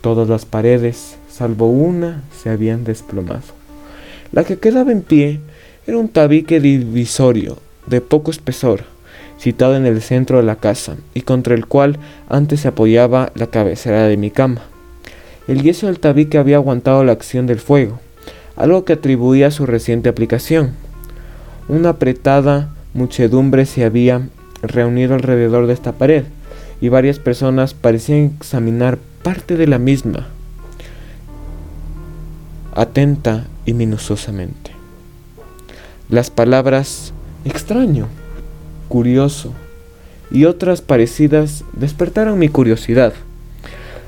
Todas 0.00 0.28
las 0.28 0.44
paredes, 0.44 1.16
salvo 1.30 1.70
una, 1.70 2.22
se 2.42 2.50
habían 2.50 2.84
desplomado. 2.84 3.42
La 4.32 4.44
que 4.44 4.58
quedaba 4.58 4.92
en 4.92 5.02
pie 5.02 5.40
era 5.86 5.98
un 5.98 6.08
tabique 6.08 6.60
divisorio 6.60 7.58
de 7.86 8.00
poco 8.00 8.30
espesor 8.30 8.84
situado 9.38 9.76
en 9.76 9.86
el 9.86 10.02
centro 10.02 10.36
de 10.36 10.44
la 10.44 10.56
casa 10.56 10.96
y 11.14 11.22
contra 11.22 11.54
el 11.54 11.66
cual 11.66 11.98
antes 12.28 12.60
se 12.60 12.68
apoyaba 12.68 13.32
la 13.34 13.48
cabecera 13.48 14.06
de 14.06 14.16
mi 14.16 14.30
cama. 14.30 14.71
El 15.48 15.62
yeso 15.62 15.86
del 15.86 15.98
tabique 15.98 16.38
había 16.38 16.56
aguantado 16.56 17.04
la 17.04 17.12
acción 17.12 17.46
del 17.46 17.58
fuego, 17.58 18.00
algo 18.56 18.84
que 18.84 18.94
atribuía 18.94 19.48
a 19.48 19.50
su 19.50 19.66
reciente 19.66 20.08
aplicación. 20.08 20.72
Una 21.68 21.90
apretada 21.90 22.74
muchedumbre 22.94 23.66
se 23.66 23.84
había 23.84 24.28
reunido 24.62 25.14
alrededor 25.14 25.66
de 25.66 25.72
esta 25.72 25.92
pared 25.92 26.24
y 26.80 26.88
varias 26.88 27.18
personas 27.18 27.74
parecían 27.74 28.34
examinar 28.36 28.98
parte 29.22 29.56
de 29.56 29.66
la 29.66 29.78
misma, 29.78 30.28
atenta 32.74 33.46
y 33.66 33.72
minuciosamente. 33.72 34.72
Las 36.08 36.30
palabras 36.30 37.12
extraño 37.44 38.08
curioso, 38.88 39.52
y 40.30 40.46
otras 40.46 40.80
parecidas 40.80 41.64
despertaron 41.72 42.38
mi 42.38 42.48
curiosidad. 42.48 43.12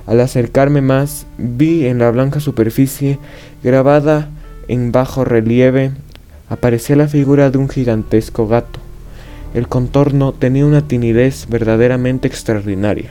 Al 0.07 0.21
acercarme 0.21 0.83
más, 0.83 1.27
vi 1.39 1.87
en 1.87 1.99
la 1.99 2.11
blanca 2.11 2.41
superficie, 2.41 3.19
grabada 3.63 4.29
en 4.69 4.93
bajo 4.93 5.25
relieve, 5.25 5.93
aparecía 6.49 6.97
la 6.97 7.09
figura 7.09 7.51
de 7.51 7.59
un 7.59 7.69
gigantesco 7.69 8.47
gato. 8.47 8.81
El 9.55 9.69
contorno 9.69 10.33
tenía 10.33 10.67
una 10.67 10.87
tinidez 10.87 11.47
verdaderamente 11.49 12.29
extraordinaria. 12.29 13.11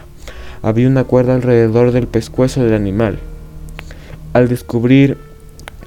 Había 0.62 0.88
una 0.88 1.04
cuerda 1.04 1.36
alrededor 1.36 1.92
del 1.92 2.08
pescuezo 2.08 2.64
del 2.64 2.74
animal. 2.74 3.18
Al 4.34 4.48
descubrir 4.48 5.18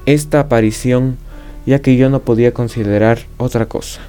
esta 0.07 0.41
aparición, 0.41 1.19
ya 1.67 1.81
que 1.81 1.97
yo 1.97 2.11
no 2.11 2.21
podía 2.21 2.53
considerar 2.53 3.21
otra 3.39 3.67
cosa. 3.67 4.01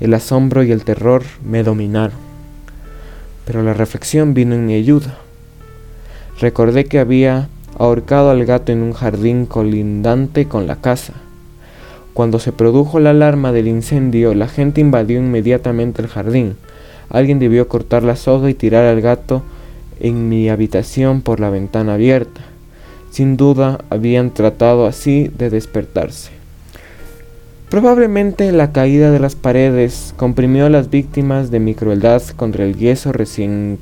El 0.00 0.14
asombro 0.14 0.62
y 0.62 0.70
el 0.70 0.84
terror 0.84 1.24
me 1.44 1.62
dominaron, 1.62 2.16
pero 3.44 3.62
la 3.62 3.74
reflexión 3.74 4.34
vino 4.34 4.54
en 4.54 4.66
mi 4.66 4.74
ayuda. 4.74 5.18
Recordé 6.40 6.84
que 6.84 7.00
había 7.00 7.48
ahorcado 7.78 8.30
al 8.30 8.44
gato 8.44 8.70
en 8.72 8.82
un 8.82 8.92
jardín 8.92 9.46
colindante 9.46 10.46
con 10.46 10.66
la 10.66 10.76
casa. 10.76 11.14
Cuando 12.14 12.38
se 12.38 12.52
produjo 12.52 13.00
la 13.00 13.10
alarma 13.10 13.52
del 13.52 13.68
incendio, 13.68 14.34
la 14.34 14.48
gente 14.48 14.80
invadió 14.80 15.18
inmediatamente 15.18 16.02
el 16.02 16.08
jardín. 16.08 16.56
Alguien 17.10 17.38
debió 17.38 17.68
cortar 17.68 18.02
la 18.02 18.16
soga 18.16 18.50
y 18.50 18.54
tirar 18.54 18.84
al 18.84 19.00
gato 19.00 19.42
en 20.00 20.28
mi 20.28 20.48
habitación 20.48 21.22
por 21.22 21.40
la 21.40 21.50
ventana 21.50 21.94
abierta. 21.94 22.40
Sin 23.10 23.36
duda 23.36 23.78
habían 23.90 24.30
tratado 24.30 24.86
así 24.86 25.30
de 25.36 25.50
despertarse. 25.50 26.30
Probablemente 27.68 28.50
la 28.52 28.72
caída 28.72 29.10
de 29.10 29.18
las 29.18 29.34
paredes 29.34 30.14
comprimió 30.16 30.66
a 30.66 30.70
las 30.70 30.88
víctimas 30.88 31.50
de 31.50 31.60
mi 31.60 31.74
crueldad 31.74 32.22
contra 32.36 32.64
el 32.64 32.76
yeso 32.76 33.12
recién 33.12 33.78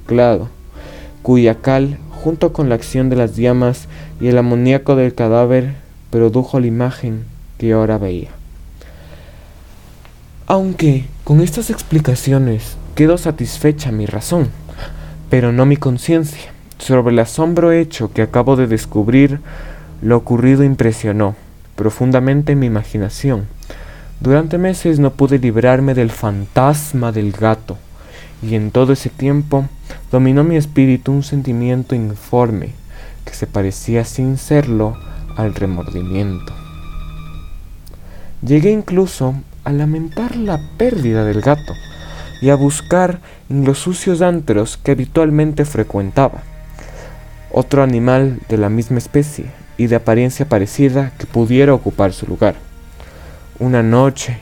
cuya 1.23 1.57
cal, 1.57 1.99
junto 2.26 2.52
con 2.52 2.68
la 2.68 2.75
acción 2.75 3.09
de 3.09 3.14
las 3.14 3.37
llamas 3.37 3.87
y 4.21 4.26
el 4.26 4.37
amoníaco 4.37 4.97
del 4.97 5.14
cadáver, 5.14 5.75
produjo 6.11 6.59
la 6.59 6.66
imagen 6.66 7.23
que 7.56 7.73
ahora 7.73 7.99
veía. 7.99 8.30
Aunque 10.49 11.04
con 11.23 11.40
estas 11.40 11.71
explicaciones 11.71 12.78
quedó 12.97 13.16
satisfecha 13.16 13.92
mi 13.92 14.06
razón, 14.06 14.49
pero 15.30 15.52
no 15.52 15.66
mi 15.66 15.76
conciencia. 15.76 16.50
Sobre 16.78 17.12
el 17.12 17.21
asombro 17.21 17.71
hecho 17.71 18.12
que 18.12 18.23
acabo 18.23 18.56
de 18.56 18.66
descubrir, 18.66 19.38
lo 20.02 20.16
ocurrido 20.16 20.64
impresionó 20.64 21.37
profundamente 21.76 22.56
mi 22.56 22.66
imaginación. 22.66 23.47
Durante 24.18 24.59
meses 24.59 24.99
no 24.99 25.12
pude 25.12 25.38
librarme 25.38 25.95
del 25.95 26.11
fantasma 26.11 27.12
del 27.12 27.30
gato, 27.30 27.78
y 28.43 28.55
en 28.55 28.71
todo 28.71 28.93
ese 28.93 29.11
tiempo 29.11 29.66
dominó 30.11 30.45
mi 30.45 30.57
espíritu 30.57 31.12
un 31.12 31.23
sentimiento 31.23 31.95
informe 31.95 32.71
que 33.25 33.35
se 33.35 33.47
parecía 33.47 34.05
sin 34.05 34.37
serlo 34.37 34.97
al 35.37 35.55
remordimiento. 35.55 36.52
Llegué 38.43 38.71
incluso 38.71 39.35
a 39.64 39.73
lamentar 39.73 40.37
la 40.37 40.61
pérdida 40.76 41.25
del 41.25 41.40
gato 41.40 41.73
y 42.40 42.50
a 42.50 42.55
buscar 42.55 43.21
en 43.49 43.64
los 43.64 43.78
sucios 43.78 44.23
antros 44.23 44.76
que 44.76 44.93
habitualmente 44.93 45.64
frecuentaba 45.64 46.43
otro 47.50 47.83
animal 47.83 48.38
de 48.49 48.59
la 48.59 48.69
misma 48.69 48.99
especie 48.99 49.47
y 49.78 49.87
de 49.87 49.97
apariencia 49.97 50.49
parecida 50.49 51.12
que 51.19 51.26
pudiera 51.26 51.73
ocupar 51.75 52.12
su 52.12 52.26
lugar. 52.26 52.55
Una 53.59 53.83
noche, 53.83 54.38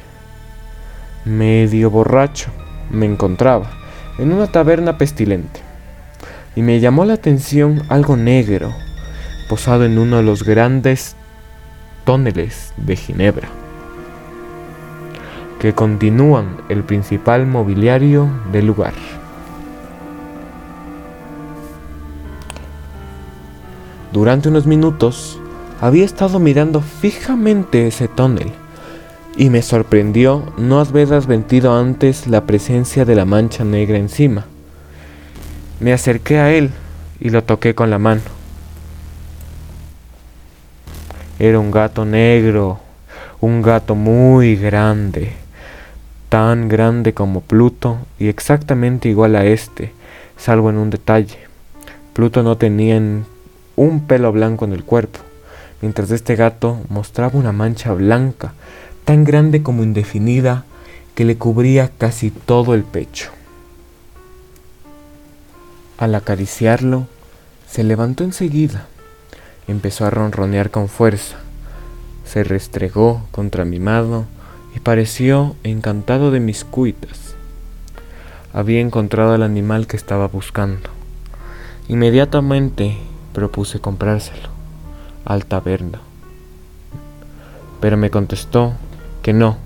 medio 1.24 1.90
borracho, 1.90 2.50
me 2.90 3.06
encontraba 3.06 3.83
en 4.18 4.32
una 4.32 4.46
taberna 4.46 4.98
pestilente 4.98 5.60
y 6.56 6.62
me 6.62 6.80
llamó 6.80 7.04
la 7.04 7.14
atención 7.14 7.82
algo 7.88 8.16
negro 8.16 8.72
posado 9.48 9.84
en 9.84 9.98
uno 9.98 10.16
de 10.16 10.22
los 10.22 10.44
grandes 10.44 11.16
tóneles 12.04 12.72
de 12.76 12.96
Ginebra 12.96 13.48
que 15.58 15.74
continúan 15.74 16.58
el 16.68 16.84
principal 16.84 17.46
mobiliario 17.46 18.28
del 18.52 18.66
lugar. 18.66 18.92
Durante 24.12 24.48
unos 24.48 24.66
minutos 24.66 25.40
había 25.80 26.04
estado 26.04 26.38
mirando 26.38 26.82
fijamente 26.82 27.86
ese 27.86 28.08
tonel 28.08 28.52
y 29.36 29.50
me 29.50 29.62
sorprendió 29.62 30.52
no 30.56 30.80
haber 30.80 31.12
advertido 31.12 31.76
antes 31.76 32.26
la 32.26 32.46
presencia 32.46 33.04
de 33.04 33.14
la 33.14 33.24
mancha 33.24 33.64
negra 33.64 33.98
encima. 33.98 34.46
Me 35.80 35.92
acerqué 35.92 36.38
a 36.38 36.52
él 36.52 36.70
y 37.20 37.30
lo 37.30 37.42
toqué 37.42 37.74
con 37.74 37.90
la 37.90 37.98
mano. 37.98 38.22
Era 41.38 41.58
un 41.58 41.70
gato 41.72 42.04
negro, 42.04 42.78
un 43.40 43.60
gato 43.60 43.96
muy 43.96 44.56
grande, 44.56 45.32
tan 46.28 46.68
grande 46.68 47.12
como 47.12 47.40
Pluto 47.40 47.98
y 48.18 48.28
exactamente 48.28 49.08
igual 49.08 49.34
a 49.34 49.44
este, 49.44 49.92
salvo 50.36 50.70
en 50.70 50.76
un 50.76 50.90
detalle. 50.90 51.38
Pluto 52.12 52.44
no 52.44 52.56
tenía 52.56 53.02
un 53.76 54.06
pelo 54.06 54.30
blanco 54.30 54.64
en 54.64 54.72
el 54.72 54.84
cuerpo, 54.84 55.18
mientras 55.82 56.12
este 56.12 56.36
gato 56.36 56.78
mostraba 56.88 57.36
una 57.36 57.50
mancha 57.50 57.92
blanca, 57.92 58.54
tan 59.04 59.24
grande 59.24 59.62
como 59.62 59.82
indefinida, 59.82 60.64
que 61.14 61.24
le 61.24 61.36
cubría 61.36 61.90
casi 61.96 62.30
todo 62.30 62.74
el 62.74 62.82
pecho. 62.82 63.30
Al 65.98 66.14
acariciarlo, 66.14 67.06
se 67.68 67.84
levantó 67.84 68.24
enseguida, 68.24 68.86
empezó 69.68 70.06
a 70.06 70.10
ronronear 70.10 70.70
con 70.70 70.88
fuerza, 70.88 71.36
se 72.24 72.44
restregó 72.44 73.26
contra 73.30 73.64
mi 73.64 73.78
mano 73.78 74.26
y 74.74 74.80
pareció 74.80 75.54
encantado 75.62 76.30
de 76.30 76.40
mis 76.40 76.64
cuitas. 76.64 77.36
Había 78.52 78.80
encontrado 78.80 79.34
al 79.34 79.42
animal 79.42 79.86
que 79.86 79.96
estaba 79.96 80.28
buscando. 80.28 80.90
Inmediatamente 81.88 82.96
propuse 83.32 83.80
comprárselo 83.80 84.48
al 85.24 85.44
taberna. 85.46 86.00
Pero 87.80 87.96
me 87.96 88.10
contestó 88.10 88.74
que 89.24 89.32
no, 89.32 89.56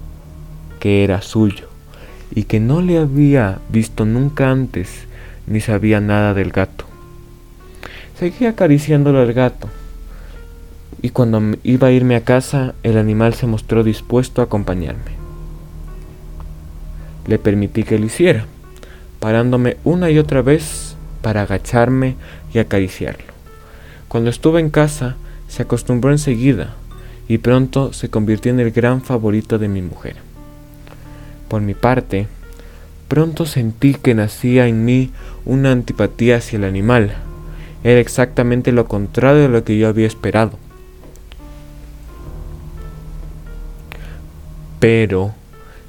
que 0.78 1.02
era 1.02 1.20
suyo, 1.20 1.66
y 2.32 2.44
que 2.44 2.60
no 2.60 2.80
le 2.80 2.96
había 2.96 3.58
visto 3.70 4.04
nunca 4.04 4.52
antes 4.52 4.88
ni 5.48 5.60
sabía 5.60 6.00
nada 6.00 6.32
del 6.32 6.52
gato. 6.52 6.84
Seguí 8.16 8.46
acariciándolo 8.46 9.20
al 9.20 9.32
gato, 9.32 9.68
y 11.02 11.10
cuando 11.10 11.42
iba 11.64 11.88
a 11.88 11.90
irme 11.90 12.14
a 12.14 12.22
casa, 12.22 12.74
el 12.84 12.96
animal 12.96 13.34
se 13.34 13.48
mostró 13.48 13.82
dispuesto 13.82 14.42
a 14.42 14.44
acompañarme. 14.44 15.18
Le 17.26 17.40
permití 17.40 17.82
que 17.82 17.98
lo 17.98 18.06
hiciera, 18.06 18.46
parándome 19.18 19.76
una 19.82 20.08
y 20.08 20.20
otra 20.20 20.40
vez 20.40 20.94
para 21.20 21.42
agacharme 21.42 22.14
y 22.54 22.60
acariciarlo. 22.60 23.32
Cuando 24.06 24.30
estuve 24.30 24.60
en 24.60 24.70
casa, 24.70 25.16
se 25.48 25.62
acostumbró 25.62 26.12
enseguida 26.12 26.76
y 27.28 27.38
pronto 27.38 27.92
se 27.92 28.08
convirtió 28.08 28.50
en 28.50 28.60
el 28.60 28.70
gran 28.70 29.02
favorito 29.02 29.58
de 29.58 29.68
mi 29.68 29.82
mujer. 29.82 30.16
Por 31.48 31.60
mi 31.60 31.74
parte, 31.74 32.26
pronto 33.06 33.46
sentí 33.46 33.94
que 33.94 34.14
nacía 34.14 34.66
en 34.66 34.84
mí 34.84 35.10
una 35.44 35.70
antipatía 35.72 36.38
hacia 36.38 36.56
el 36.56 36.64
animal. 36.64 37.14
Era 37.84 38.00
exactamente 38.00 38.72
lo 38.72 38.88
contrario 38.88 39.42
de 39.42 39.48
lo 39.48 39.64
que 39.64 39.78
yo 39.78 39.88
había 39.88 40.06
esperado. 40.06 40.58
Pero, 44.80 45.34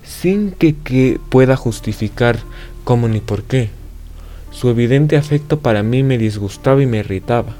sin 0.03 0.51
que, 0.51 1.19
pueda 1.29 1.55
justificar 1.55 2.39
cómo 2.83 3.07
ni 3.07 3.19
por 3.21 3.43
qué, 3.43 3.69
su 4.51 4.69
evidente 4.69 5.15
afecto 5.15 5.59
para 5.59 5.83
mí 5.83 6.03
me 6.03 6.17
disgustaba 6.17 6.81
y 6.81 6.85
me 6.85 6.97
irritaba. 6.97 7.55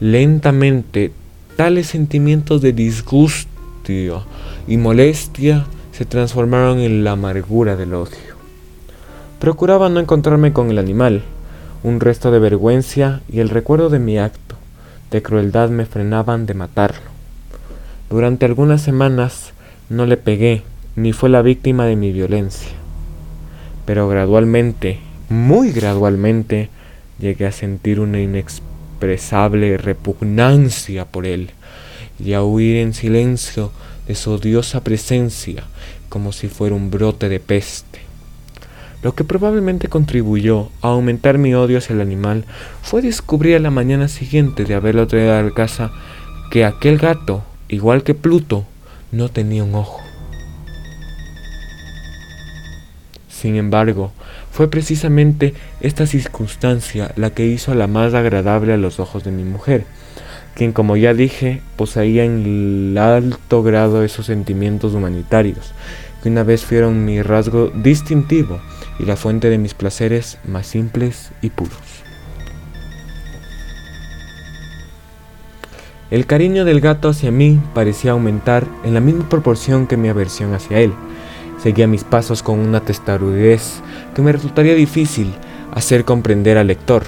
Lentamente, 0.00 1.12
tales 1.60 1.88
sentimientos 1.88 2.62
de 2.62 2.72
disgusto 2.72 4.24
y 4.66 4.78
molestia 4.78 5.66
se 5.92 6.06
transformaron 6.06 6.78
en 6.78 7.04
la 7.04 7.10
amargura 7.10 7.76
del 7.76 7.92
odio. 7.92 8.34
Procuraba 9.38 9.90
no 9.90 10.00
encontrarme 10.00 10.54
con 10.54 10.70
el 10.70 10.78
animal. 10.78 11.22
Un 11.82 12.00
resto 12.00 12.30
de 12.30 12.38
vergüenza 12.38 13.20
y 13.30 13.40
el 13.40 13.50
recuerdo 13.50 13.90
de 13.90 13.98
mi 13.98 14.16
acto 14.16 14.54
de 15.10 15.20
crueldad 15.20 15.68
me 15.68 15.84
frenaban 15.84 16.46
de 16.46 16.54
matarlo. 16.54 17.10
Durante 18.08 18.46
algunas 18.46 18.80
semanas 18.80 19.52
no 19.90 20.06
le 20.06 20.16
pegué, 20.16 20.62
ni 20.96 21.12
fue 21.12 21.28
la 21.28 21.42
víctima 21.42 21.84
de 21.84 21.96
mi 21.96 22.10
violencia. 22.10 22.72
Pero 23.84 24.08
gradualmente, 24.08 24.98
muy 25.28 25.72
gradualmente, 25.72 26.70
llegué 27.18 27.44
a 27.44 27.52
sentir 27.52 28.00
una 28.00 28.18
inexpresable 29.00 29.78
repugnancia 29.78 31.06
por 31.06 31.26
él 31.26 31.50
y 32.18 32.34
a 32.34 32.42
huir 32.42 32.76
en 32.76 32.92
silencio 32.92 33.72
de 34.06 34.14
su 34.14 34.32
odiosa 34.32 34.84
presencia 34.84 35.64
como 36.10 36.32
si 36.32 36.48
fuera 36.48 36.74
un 36.74 36.90
brote 36.90 37.28
de 37.28 37.40
peste. 37.40 38.00
Lo 39.02 39.14
que 39.14 39.24
probablemente 39.24 39.88
contribuyó 39.88 40.68
a 40.82 40.88
aumentar 40.88 41.38
mi 41.38 41.54
odio 41.54 41.78
hacia 41.78 41.94
el 41.94 42.02
animal 42.02 42.44
fue 42.82 43.00
descubrir 43.00 43.56
a 43.56 43.60
la 43.60 43.70
mañana 43.70 44.08
siguiente 44.08 44.64
de 44.64 44.74
haberlo 44.74 45.06
traído 45.06 45.34
a 45.34 45.42
la 45.42 45.50
casa 45.52 45.90
que 46.50 46.66
aquel 46.66 46.98
gato, 46.98 47.42
igual 47.68 48.02
que 48.02 48.14
Pluto, 48.14 48.66
no 49.12 49.30
tenía 49.30 49.64
un 49.64 49.74
ojo. 49.74 50.02
Sin 53.28 53.56
embargo, 53.56 54.12
fue 54.50 54.70
precisamente 54.70 55.54
esta 55.80 56.06
circunstancia 56.06 57.12
la 57.16 57.30
que 57.30 57.46
hizo 57.46 57.74
la 57.74 57.86
más 57.86 58.14
agradable 58.14 58.72
a 58.72 58.76
los 58.76 59.00
ojos 59.00 59.24
de 59.24 59.30
mi 59.30 59.44
mujer, 59.44 59.84
quien 60.54 60.72
como 60.72 60.96
ya 60.96 61.14
dije 61.14 61.62
poseía 61.76 62.24
en 62.24 62.96
alto 62.98 63.62
grado 63.62 64.02
esos 64.02 64.26
sentimientos 64.26 64.94
humanitarios, 64.94 65.72
que 66.22 66.28
una 66.28 66.42
vez 66.42 66.64
fueron 66.64 67.04
mi 67.04 67.22
rasgo 67.22 67.68
distintivo 67.68 68.60
y 68.98 69.04
la 69.04 69.16
fuente 69.16 69.48
de 69.48 69.58
mis 69.58 69.74
placeres 69.74 70.38
más 70.44 70.66
simples 70.66 71.30
y 71.40 71.50
puros. 71.50 71.78
El 76.10 76.26
cariño 76.26 76.64
del 76.64 76.80
gato 76.80 77.08
hacia 77.08 77.30
mí 77.30 77.60
parecía 77.72 78.10
aumentar 78.10 78.66
en 78.84 78.94
la 78.94 79.00
misma 79.00 79.28
proporción 79.28 79.86
que 79.86 79.96
mi 79.96 80.08
aversión 80.08 80.52
hacia 80.54 80.80
él. 80.80 80.92
Seguía 81.62 81.86
mis 81.86 82.04
pasos 82.04 82.42
con 82.42 82.58
una 82.58 82.80
testarudez 82.80 83.80
que 84.14 84.22
me 84.22 84.32
resultaría 84.32 84.74
difícil 84.74 85.32
hacer 85.72 86.04
comprender 86.04 86.56
al 86.56 86.68
lector. 86.68 87.04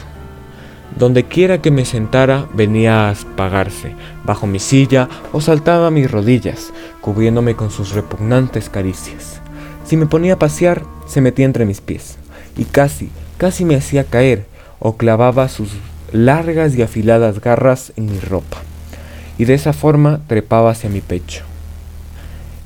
Donde 0.99 1.25
quiera 1.25 1.63
que 1.63 1.71
me 1.71 1.87
sentara 1.87 2.47
venía 2.53 3.09
a 3.09 3.13
apagarse, 3.13 3.95
bajo 4.25 4.47
mi 4.47 4.59
silla 4.59 5.09
o 5.33 5.41
saltaba 5.41 5.87
a 5.87 5.91
mis 5.91 6.11
rodillas, 6.11 6.73
cubriéndome 7.01 7.57
con 7.57 7.71
sus 7.71 7.93
repugnantes 7.93 8.69
caricias. 8.69 9.41
Si 9.87 9.97
me 9.97 10.07
ponía 10.07 10.35
a 10.35 10.39
pasear, 10.39 10.83
se 11.07 11.23
metía 11.23 11.47
entre 11.47 11.65
mis 11.65 11.81
pies 11.81 12.19
y 12.57 12.65
casi, 12.65 13.11
casi 13.39 13.65
me 13.65 13.75
hacía 13.75 14.05
caer 14.05 14.47
o 14.79 14.97
clavaba 14.97 15.49
sus 15.49 15.71
largas 16.13 16.75
y 16.77 16.83
afiladas 16.83 17.41
garras 17.41 17.93
en 17.97 18.07
mi 18.07 18.21
ropa 18.21 18.59
y 19.39 19.47
de 19.47 19.55
esa 19.55 19.73
forma 19.73 20.21
trepaba 20.27 20.71
hacia 20.71 20.91
mi 20.91 21.01
pecho. 21.01 21.43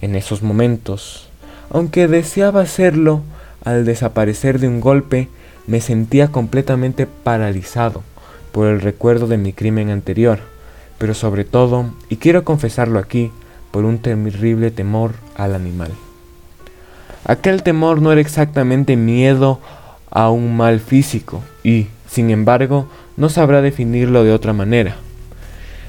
En 0.00 0.14
esos 0.14 0.42
momentos, 0.42 1.25
aunque 1.70 2.08
deseaba 2.08 2.62
hacerlo, 2.62 3.22
al 3.64 3.84
desaparecer 3.84 4.60
de 4.60 4.68
un 4.68 4.80
golpe, 4.80 5.28
me 5.66 5.80
sentía 5.80 6.28
completamente 6.28 7.06
paralizado 7.06 8.02
por 8.52 8.68
el 8.68 8.80
recuerdo 8.80 9.26
de 9.26 9.36
mi 9.36 9.52
crimen 9.52 9.90
anterior, 9.90 10.38
pero 10.98 11.14
sobre 11.14 11.44
todo, 11.44 11.90
y 12.08 12.16
quiero 12.16 12.44
confesarlo 12.44 12.98
aquí, 12.98 13.30
por 13.70 13.84
un 13.84 13.98
terrible 13.98 14.70
temor 14.70 15.12
al 15.36 15.54
animal. 15.54 15.90
Aquel 17.24 17.62
temor 17.62 18.00
no 18.00 18.12
era 18.12 18.20
exactamente 18.20 18.96
miedo 18.96 19.60
a 20.10 20.30
un 20.30 20.56
mal 20.56 20.80
físico 20.80 21.42
y, 21.62 21.88
sin 22.08 22.30
embargo, 22.30 22.88
no 23.16 23.28
sabrá 23.28 23.60
definirlo 23.60 24.24
de 24.24 24.32
otra 24.32 24.52
manera. 24.52 24.96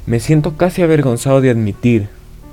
Me 0.06 0.20
siento 0.20 0.58
casi 0.58 0.82
avergonzado 0.82 1.40
de 1.40 1.50
admitir, 1.50 2.10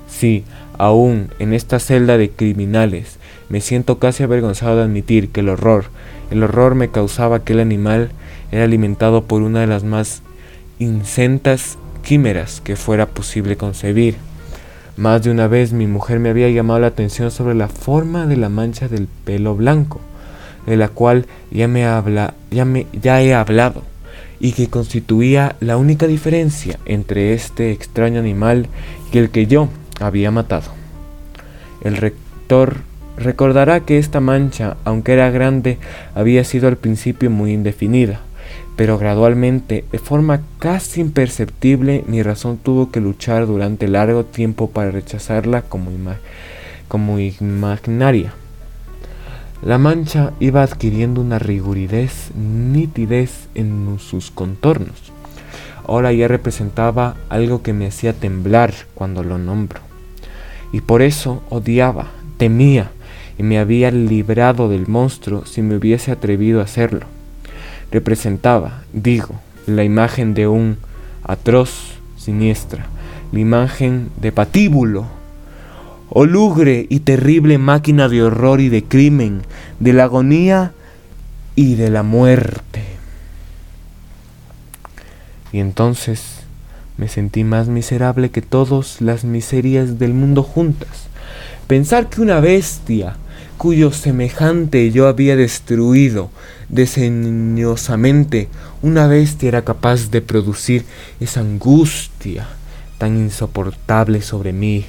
sí, 0.07 0.45
aún 0.77 1.29
en 1.39 1.53
esta 1.53 1.79
celda 1.79 2.17
de 2.17 2.29
criminales, 2.29 3.17
me 3.49 3.61
siento 3.61 3.99
casi 3.99 4.23
avergonzado 4.23 4.77
de 4.77 4.83
admitir 4.83 5.29
que 5.29 5.41
el 5.41 5.49
horror, 5.49 5.85
el 6.31 6.43
horror 6.43 6.75
me 6.75 6.89
causaba 6.89 7.37
aquel 7.37 7.59
animal 7.59 8.09
era 8.51 8.63
alimentado 8.63 9.23
por 9.25 9.41
una 9.41 9.61
de 9.61 9.67
las 9.67 9.83
más 9.83 10.21
incentas 10.79 11.77
quimeras 12.03 12.61
que 12.61 12.75
fuera 12.75 13.07
posible 13.07 13.57
concebir. 13.57 14.15
Más 14.97 15.23
de 15.23 15.31
una 15.31 15.47
vez 15.47 15.73
mi 15.73 15.87
mujer 15.87 16.19
me 16.19 16.29
había 16.29 16.49
llamado 16.49 16.79
la 16.79 16.87
atención 16.87 17.31
sobre 17.31 17.55
la 17.55 17.67
forma 17.67 18.27
de 18.27 18.37
la 18.37 18.49
mancha 18.49 18.87
del 18.87 19.07
pelo 19.07 19.55
blanco, 19.55 19.99
de 20.65 20.77
la 20.77 20.87
cual 20.87 21.25
ya 21.51 21.67
me 21.67 21.85
habla, 21.85 22.33
ya 22.49 22.65
me 22.65 22.87
ya 22.93 23.21
he 23.21 23.33
hablado, 23.33 23.83
y 24.39 24.53
que 24.53 24.69
constituía 24.69 25.55
la 25.59 25.77
única 25.77 26.07
diferencia 26.07 26.79
entre 26.85 27.33
este 27.33 27.71
extraño 27.71 28.19
animal 28.19 28.67
y 29.11 29.17
el 29.17 29.29
que 29.31 29.47
yo 29.47 29.69
había 29.99 30.31
matado. 30.31 30.71
El 31.81 31.97
rector 31.97 32.77
recordará 33.17 33.81
que 33.81 33.97
esta 33.97 34.19
mancha, 34.19 34.77
aunque 34.85 35.13
era 35.13 35.29
grande, 35.29 35.77
había 36.13 36.43
sido 36.43 36.67
al 36.67 36.77
principio 36.77 37.29
muy 37.29 37.53
indefinida 37.53 38.21
pero 38.75 38.97
gradualmente, 38.97 39.85
de 39.91 39.99
forma 39.99 40.41
casi 40.59 40.99
imperceptible, 41.01 42.03
mi 42.07 42.21
razón 42.23 42.57
tuvo 42.57 42.91
que 42.91 42.99
luchar 42.99 43.47
durante 43.47 43.87
largo 43.87 44.25
tiempo 44.25 44.69
para 44.69 44.91
rechazarla 44.91 45.61
como, 45.61 47.19
imaginaria. 47.19 48.33
La 49.63 49.77
mancha 49.77 50.33
iba 50.41 50.61
adquiriendo 50.61 51.21
una 51.21 51.39
riguridez, 51.39 52.31
nitidez 52.35 53.47
en 53.55 53.97
sus 53.99 54.29
contornos. 54.29 55.14
Ahora 55.87 56.11
ya 56.13 56.27
representaba 56.27 57.15
algo 57.29 57.61
que 57.61 57.73
me 57.73 57.87
hacía 57.87 58.13
temblar 58.13 58.73
cuando 58.93 59.23
lo 59.23 59.37
nombro. 59.37 59.81
Y 60.71 60.81
por 60.81 61.01
eso 61.01 61.43
odiaba, 61.49 62.07
temía, 62.37 62.91
y 63.37 63.43
me 63.43 63.59
había 63.59 63.91
librado 63.91 64.69
del 64.69 64.87
monstruo 64.87 65.45
si 65.45 65.61
me 65.61 65.75
hubiese 65.75 66.11
atrevido 66.11 66.61
a 66.61 66.63
hacerlo 66.63 67.05
representaba, 67.91 68.83
digo, 68.93 69.35
la 69.67 69.83
imagen 69.83 70.33
de 70.33 70.47
un 70.47 70.77
atroz 71.23 71.93
siniestra, 72.17 72.87
la 73.31 73.39
imagen 73.39 74.09
de 74.19 74.31
patíbulo, 74.31 75.05
olugre 76.09 76.87
y 76.89 76.99
terrible 76.99 77.57
máquina 77.57 78.09
de 78.09 78.23
horror 78.23 78.59
y 78.61 78.69
de 78.69 78.83
crimen, 78.83 79.41
de 79.79 79.93
la 79.93 80.03
agonía 80.03 80.73
y 81.55 81.75
de 81.75 81.89
la 81.89 82.03
muerte. 82.03 82.83
Y 85.55 85.61
entonces 85.61 86.41
me 86.97 87.07
sentí 87.07 87.45
más 87.45 87.69
miserable 87.69 88.29
que 88.29 88.41
todas 88.41 88.99
las 88.99 89.23
miserias 89.23 89.97
del 89.97 90.13
mundo 90.13 90.43
juntas. 90.43 91.07
Pensar 91.65 92.09
que 92.09 92.19
una 92.19 92.41
bestia, 92.41 93.15
cuyo 93.57 93.93
semejante 93.93 94.91
yo 94.91 95.07
había 95.07 95.37
destruido 95.37 96.29
desdeñosamente, 96.67 98.49
una 98.81 99.07
bestia 99.07 99.47
era 99.47 99.61
capaz 99.63 100.11
de 100.11 100.21
producir 100.21 100.83
esa 101.21 101.39
angustia 101.39 102.49
tan 102.97 103.15
insoportable 103.15 104.21
sobre 104.21 104.51
mí, 104.51 104.83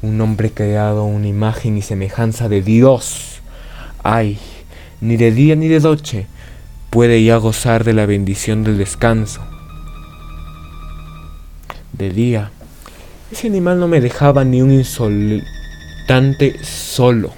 un 0.00 0.18
hombre 0.22 0.50
creado 0.50 1.04
una 1.04 1.28
imagen 1.28 1.76
y 1.76 1.82
semejanza 1.82 2.48
de 2.48 2.62
Dios. 2.62 3.42
Ay, 4.02 4.38
ni 5.02 5.18
de 5.18 5.30
día 5.30 5.56
ni 5.56 5.68
de 5.68 5.80
noche 5.80 6.26
puede 6.88 7.22
ya 7.22 7.36
gozar 7.36 7.84
de 7.84 7.92
la 7.92 8.06
bendición 8.06 8.64
del 8.64 8.78
descanso. 8.78 9.55
De 11.98 12.10
día, 12.10 12.50
ese 13.32 13.46
animal 13.46 13.80
no 13.80 13.88
me 13.88 14.02
dejaba 14.02 14.44
ni 14.44 14.60
un 14.60 14.70
insoltante 14.70 16.62
solo 16.62 17.32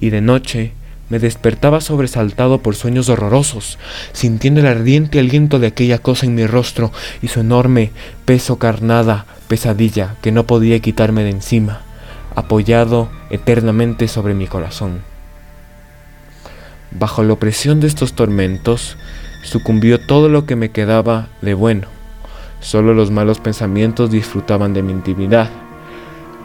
y 0.00 0.10
de 0.10 0.20
noche 0.20 0.72
me 1.08 1.18
despertaba 1.18 1.80
sobresaltado 1.80 2.62
por 2.62 2.76
sueños 2.76 3.08
horrorosos, 3.08 3.78
sintiendo 4.12 4.60
el 4.60 4.68
ardiente 4.68 5.18
aliento 5.18 5.58
de 5.58 5.66
aquella 5.66 5.98
cosa 5.98 6.26
en 6.26 6.36
mi 6.36 6.46
rostro 6.46 6.92
y 7.20 7.28
su 7.28 7.40
enorme 7.40 7.90
peso 8.24 8.60
carnada 8.60 9.26
pesadilla 9.48 10.14
que 10.22 10.30
no 10.30 10.46
podía 10.46 10.78
quitarme 10.78 11.24
de 11.24 11.30
encima. 11.30 11.82
apoyado 12.36 13.10
eternamente 13.30 14.06
sobre 14.06 14.34
mi 14.34 14.46
corazón. 14.46 15.02
Bajo 16.92 17.24
la 17.24 17.32
opresión 17.32 17.80
de 17.80 17.88
estos 17.88 18.12
tormentos, 18.12 18.96
sucumbió 19.42 19.98
todo 19.98 20.28
lo 20.28 20.46
que 20.46 20.54
me 20.54 20.70
quedaba 20.70 21.28
de 21.42 21.54
bueno. 21.54 21.99
Solo 22.60 22.92
los 22.92 23.10
malos 23.10 23.40
pensamientos 23.40 24.10
disfrutaban 24.10 24.74
de 24.74 24.82
mi 24.82 24.92
intimidad. 24.92 25.48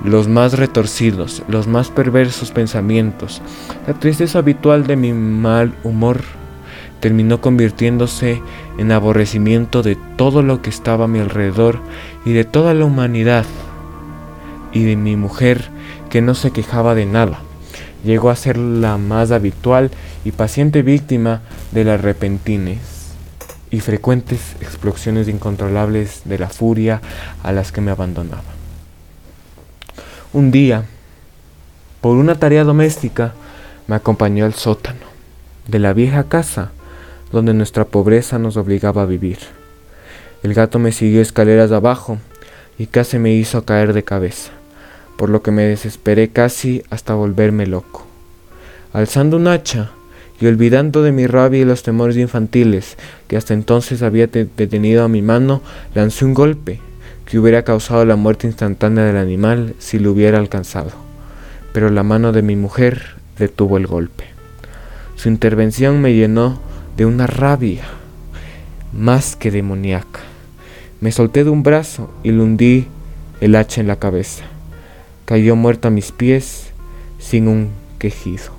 Los 0.04 0.28
más 0.28 0.58
retorcidos, 0.58 1.44
los 1.48 1.68
más 1.68 1.90
perversos 1.90 2.52
pensamientos, 2.52 3.42
la 3.86 3.94
tristeza 3.94 4.40
habitual 4.40 4.88
de 4.88 4.96
mi 4.96 5.14
mal 5.14 5.74
humor, 5.84 6.22
terminó 7.00 7.42
convirtiéndose 7.42 8.42
en 8.78 8.92
aborrecimiento 8.92 9.84
de 9.84 9.98
todo 10.16 10.42
lo 10.42 10.62
que 10.62 10.70
estaba 10.70 11.06
a 11.06 11.10
mi 11.10 11.20
alrededor 11.20 11.80
y 12.26 12.34
de 12.34 12.46
toda 12.46 12.74
la 12.74 12.86
humanidad 12.86 13.46
y 14.72 14.84
de 14.84 14.96
mi 14.96 15.16
mujer 15.16 15.70
que 16.10 16.22
no 16.22 16.34
se 16.34 16.52
quejaba 16.52 16.96
de 16.96 17.06
nada. 17.06 17.40
Llegó 18.04 18.30
a 18.30 18.36
ser 18.36 18.58
la 18.58 18.98
más 18.98 19.32
habitual 19.32 19.92
y 20.24 20.32
paciente 20.32 20.82
víctima 20.82 21.42
de 21.72 21.84
las 21.84 22.02
repentinas 22.02 22.95
y 23.72 23.80
frecuentes 23.80 24.56
explosiones 24.62 25.28
incontrolables 25.28 26.22
de 26.26 26.40
la 26.40 26.50
furia 26.50 27.02
a 27.44 27.52
las 27.52 27.72
que 27.72 27.82
me 27.82 27.92
abandonaba. 27.92 28.44
Un 30.34 30.52
día, 30.52 30.86
por 32.02 32.18
una 32.18 32.36
tarea 32.36 32.64
doméstica, 32.64 33.34
me 33.88 33.96
acompañó 33.96 34.46
al 34.46 34.54
sótano 34.54 35.06
de 35.68 35.80
la 35.80 35.94
vieja 35.94 36.26
casa 36.26 36.72
donde 37.32 37.54
nuestra 37.54 37.86
pobreza 37.86 38.40
nos 38.40 38.58
obligaba 38.58 39.02
a 39.02 39.06
vivir. 39.06 39.40
El 40.44 40.54
gato 40.54 40.80
me 40.80 40.92
siguió 40.92 41.22
escaleras 41.22 41.72
abajo 41.72 42.18
y 42.78 42.88
casi 42.88 43.18
me 43.18 43.34
hizo 43.34 43.66
caer 43.66 43.94
de 43.94 44.04
cabeza, 44.04 44.52
por 45.18 45.30
lo 45.30 45.42
que 45.42 45.52
me 45.52 45.64
desesperé 45.64 46.30
casi 46.30 46.84
hasta 46.90 47.14
volverme 47.14 47.66
loco. 47.66 48.06
Alzando 48.94 49.38
un 49.38 49.48
hacha 49.48 49.92
y 50.40 50.48
olvidando 50.48 51.02
de 51.02 51.12
mi 51.12 51.28
rabia 51.28 51.62
y 51.62 51.66
los 51.66 51.84
temores 51.84 52.18
infantiles 52.18 52.98
que 53.28 53.38
hasta 53.38 53.54
entonces 53.54 54.02
había 54.02 54.28
detenido 54.28 55.04
a 55.04 55.08
mi 55.08 55.22
mano, 55.22 55.62
lancé 55.94 56.26
un 56.26 56.34
golpe 56.34 56.80
que 57.26 57.40
hubiera 57.40 57.64
causado 57.64 58.06
la 58.06 58.16
muerte 58.16 58.48
instantánea 58.48 59.04
del 59.06 59.18
animal 59.18 59.76
si 59.80 60.00
lo 60.00 60.12
hubiera 60.12 60.38
alcanzado. 60.38 60.92
Pero 61.74 61.90
la 61.90 62.04
mano 62.04 62.32
de 62.32 62.42
mi 62.42 62.56
mujer 62.56 63.16
detuvo 63.38 63.78
el 63.78 63.88
golpe. 63.88 64.26
Su 65.16 65.30
intervención 65.30 66.02
me 66.02 66.14
llenó 66.14 66.60
de 66.98 67.06
una 67.06 67.28
rabia 67.28 67.84
más 68.94 69.36
que 69.36 69.52
demoníaca. 69.52 70.22
Me 71.02 71.12
solté 71.12 71.44
de 71.44 71.50
un 71.50 71.64
brazo 71.64 72.14
y 72.24 72.32
le 72.32 72.42
hundí 72.42 72.88
el 73.42 73.56
hacha 73.56 73.82
en 73.82 73.88
la 73.88 73.98
cabeza. 73.98 74.46
Cayó 75.26 75.56
muerta 75.56 75.88
a 75.88 75.92
mis 75.92 76.12
pies 76.12 76.68
sin 77.20 77.48
un 77.48 77.70
quejido. 78.00 78.55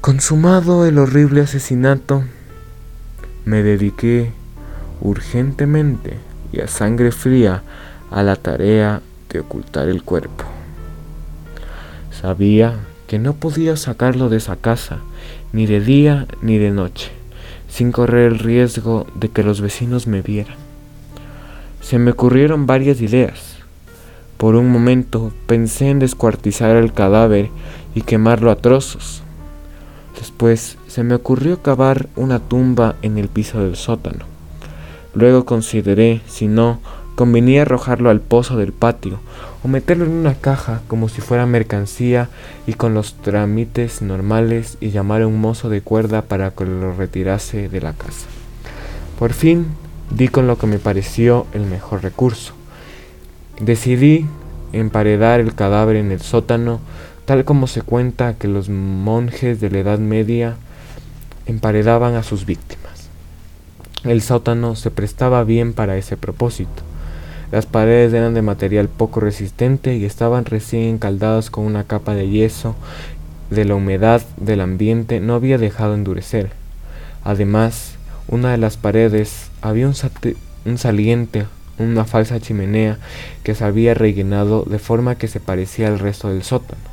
Consumado 0.00 0.86
el 0.86 0.96
horrible 0.96 1.42
asesinato, 1.42 2.24
me 3.44 3.62
dediqué 3.62 4.32
urgentemente 5.02 6.16
y 6.52 6.60
a 6.60 6.68
sangre 6.68 7.12
fría 7.12 7.62
a 8.10 8.22
la 8.22 8.36
tarea 8.36 9.02
de 9.28 9.40
ocultar 9.40 9.90
el 9.90 10.02
cuerpo. 10.02 10.44
Sabía 12.18 12.78
que 13.08 13.18
no 13.18 13.34
podía 13.34 13.76
sacarlo 13.76 14.30
de 14.30 14.38
esa 14.38 14.56
casa, 14.56 15.00
ni 15.52 15.66
de 15.66 15.80
día 15.80 16.26
ni 16.40 16.56
de 16.56 16.70
noche, 16.70 17.10
sin 17.68 17.92
correr 17.92 18.32
el 18.32 18.38
riesgo 18.38 19.06
de 19.14 19.28
que 19.28 19.42
los 19.42 19.60
vecinos 19.60 20.06
me 20.06 20.22
vieran. 20.22 20.56
Se 21.82 21.98
me 21.98 22.12
ocurrieron 22.12 22.64
varias 22.64 23.02
ideas. 23.02 23.56
Por 24.38 24.54
un 24.54 24.70
momento 24.70 25.30
pensé 25.46 25.90
en 25.90 25.98
descuartizar 25.98 26.74
el 26.76 26.94
cadáver 26.94 27.50
y 27.94 28.00
quemarlo 28.00 28.50
a 28.50 28.56
trozos. 28.56 29.22
Después 30.20 30.76
se 30.86 31.02
me 31.02 31.14
ocurrió 31.14 31.62
cavar 31.62 32.10
una 32.14 32.40
tumba 32.40 32.96
en 33.00 33.16
el 33.16 33.28
piso 33.28 33.64
del 33.64 33.74
sótano. 33.74 34.26
Luego 35.14 35.46
consideré 35.46 36.20
si 36.26 36.46
no 36.46 36.78
convenía 37.14 37.62
arrojarlo 37.62 38.10
al 38.10 38.20
pozo 38.20 38.58
del 38.58 38.74
patio 38.74 39.18
o 39.64 39.68
meterlo 39.68 40.04
en 40.04 40.12
una 40.12 40.34
caja 40.34 40.82
como 40.88 41.08
si 41.08 41.22
fuera 41.22 41.46
mercancía 41.46 42.28
y 42.66 42.74
con 42.74 42.92
los 42.92 43.14
trámites 43.14 44.02
normales 44.02 44.76
y 44.82 44.90
llamar 44.90 45.22
a 45.22 45.26
un 45.26 45.40
mozo 45.40 45.70
de 45.70 45.80
cuerda 45.80 46.20
para 46.20 46.50
que 46.50 46.66
lo 46.66 46.94
retirase 46.94 47.70
de 47.70 47.80
la 47.80 47.94
casa. 47.94 48.26
Por 49.18 49.32
fin 49.32 49.68
di 50.10 50.28
con 50.28 50.46
lo 50.46 50.58
que 50.58 50.66
me 50.66 50.78
pareció 50.78 51.46
el 51.54 51.64
mejor 51.64 52.02
recurso. 52.02 52.52
Decidí 53.58 54.26
emparedar 54.74 55.40
el 55.40 55.54
cadáver 55.54 55.96
en 55.96 56.12
el 56.12 56.20
sótano 56.20 56.80
tal 57.30 57.44
como 57.44 57.68
se 57.68 57.82
cuenta 57.82 58.34
que 58.34 58.48
los 58.48 58.68
monjes 58.68 59.60
de 59.60 59.70
la 59.70 59.78
Edad 59.78 60.00
Media 60.00 60.56
emparedaban 61.46 62.16
a 62.16 62.24
sus 62.24 62.44
víctimas. 62.44 63.08
El 64.02 64.20
sótano 64.20 64.74
se 64.74 64.90
prestaba 64.90 65.44
bien 65.44 65.72
para 65.72 65.96
ese 65.96 66.16
propósito. 66.16 66.82
Las 67.52 67.66
paredes 67.66 68.12
eran 68.14 68.34
de 68.34 68.42
material 68.42 68.88
poco 68.88 69.20
resistente 69.20 69.94
y 69.94 70.04
estaban 70.04 70.44
recién 70.44 70.82
encaldadas 70.82 71.50
con 71.50 71.66
una 71.66 71.84
capa 71.84 72.14
de 72.14 72.28
yeso 72.28 72.74
de 73.48 73.64
la 73.64 73.76
humedad 73.76 74.22
del 74.36 74.60
ambiente 74.60 75.20
no 75.20 75.34
había 75.34 75.56
dejado 75.56 75.94
endurecer. 75.94 76.50
Además, 77.22 77.92
una 78.26 78.50
de 78.50 78.58
las 78.58 78.76
paredes 78.76 79.52
había 79.62 79.86
un, 79.86 79.94
un 80.64 80.78
saliente, 80.78 81.46
una 81.78 82.04
falsa 82.04 82.40
chimenea 82.40 82.98
que 83.44 83.54
se 83.54 83.64
había 83.64 83.94
rellenado 83.94 84.64
de 84.64 84.80
forma 84.80 85.14
que 85.14 85.28
se 85.28 85.38
parecía 85.38 85.86
al 85.86 86.00
resto 86.00 86.28
del 86.28 86.42
sótano. 86.42 86.89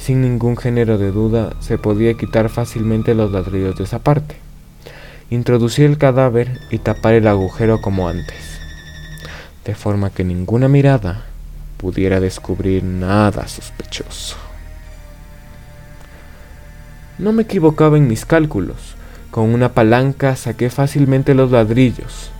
Sin 0.00 0.22
ningún 0.22 0.56
género 0.56 0.96
de 0.96 1.12
duda, 1.12 1.54
se 1.60 1.76
podía 1.76 2.14
quitar 2.14 2.48
fácilmente 2.48 3.14
los 3.14 3.30
ladrillos 3.30 3.76
de 3.76 3.84
esa 3.84 3.98
parte, 3.98 4.36
introducir 5.28 5.84
el 5.84 5.98
cadáver 5.98 6.58
y 6.70 6.78
tapar 6.78 7.14
el 7.14 7.28
agujero 7.28 7.80
como 7.80 8.08
antes 8.08 8.60
de 9.64 9.74
forma 9.74 10.10
que 10.10 10.24
ninguna 10.24 10.68
mirada 10.68 11.26
pudiera 11.76 12.18
descubrir 12.18 12.82
nada 12.82 13.46
sospechoso. 13.46 14.36
No 17.18 17.32
me 17.32 17.42
equivocaba 17.42 17.96
en 17.96 18.08
mis 18.08 18.24
cálculos. 18.24 18.96
Con 19.30 19.54
una 19.54 19.74
palanca 19.74 20.34
saqué 20.34 20.70
fácilmente 20.70 21.34
los 21.34 21.50
ladrillos 21.50 22.32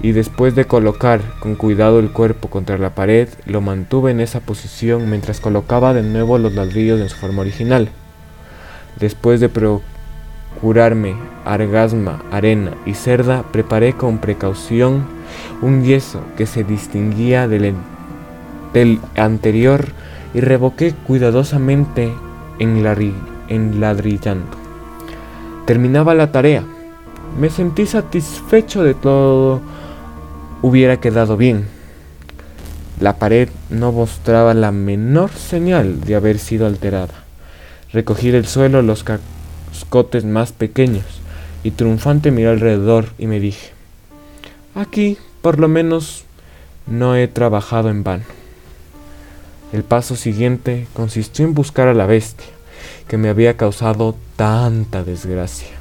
y 0.00 0.12
después 0.12 0.54
de 0.54 0.64
colocar 0.64 1.20
con 1.40 1.56
cuidado 1.56 1.98
el 1.98 2.10
cuerpo 2.10 2.48
contra 2.48 2.78
la 2.78 2.94
pared, 2.94 3.28
lo 3.46 3.60
mantuve 3.60 4.12
en 4.12 4.20
esa 4.20 4.40
posición 4.40 5.10
mientras 5.10 5.40
colocaba 5.40 5.92
de 5.92 6.02
nuevo 6.02 6.38
los 6.38 6.54
ladrillos 6.54 7.00
en 7.00 7.08
su 7.08 7.16
forma 7.16 7.42
original. 7.42 7.88
Después 9.00 9.40
de 9.40 9.48
procurarme 9.48 11.16
argasma, 11.44 12.22
arena 12.30 12.72
y 12.86 12.94
cerda, 12.94 13.42
preparé 13.50 13.94
con 13.94 14.18
precaución 14.18 15.04
un 15.62 15.82
yeso 15.82 16.20
que 16.36 16.46
se 16.46 16.62
distinguía 16.62 17.48
del, 17.48 17.74
anterior 19.16 19.86
y 20.32 20.40
revoqué 20.40 20.94
cuidadosamente 21.06 22.12
en, 22.60 22.86
en 23.48 23.80
ladrillando. 23.80 24.56
Terminaba 25.66 26.14
la 26.14 26.30
tarea. 26.30 26.64
Me 27.38 27.50
sentí 27.50 27.86
satisfecho 27.86 28.82
de 28.82 28.94
todo. 28.94 29.60
Hubiera 30.60 30.98
quedado 30.98 31.36
bien. 31.36 31.66
La 32.98 33.16
pared 33.16 33.48
no 33.70 33.92
mostraba 33.92 34.54
la 34.54 34.72
menor 34.72 35.30
señal 35.30 36.00
de 36.00 36.16
haber 36.16 36.40
sido 36.40 36.66
alterada. 36.66 37.14
Recogí 37.92 38.32
del 38.32 38.44
suelo 38.44 38.82
los 38.82 39.04
cascotes 39.04 40.24
más 40.24 40.50
pequeños 40.50 41.04
y 41.62 41.70
triunfante 41.70 42.32
miré 42.32 42.48
alrededor 42.48 43.06
y 43.18 43.28
me 43.28 43.38
dije, 43.38 43.70
aquí 44.74 45.16
por 45.42 45.60
lo 45.60 45.68
menos 45.68 46.24
no 46.88 47.14
he 47.14 47.28
trabajado 47.28 47.88
en 47.88 48.02
vano. 48.02 48.24
El 49.72 49.84
paso 49.84 50.16
siguiente 50.16 50.88
consistió 50.92 51.44
en 51.44 51.54
buscar 51.54 51.86
a 51.86 51.94
la 51.94 52.06
bestia 52.06 52.48
que 53.06 53.16
me 53.16 53.28
había 53.28 53.56
causado 53.56 54.16
tanta 54.34 55.04
desgracia, 55.04 55.76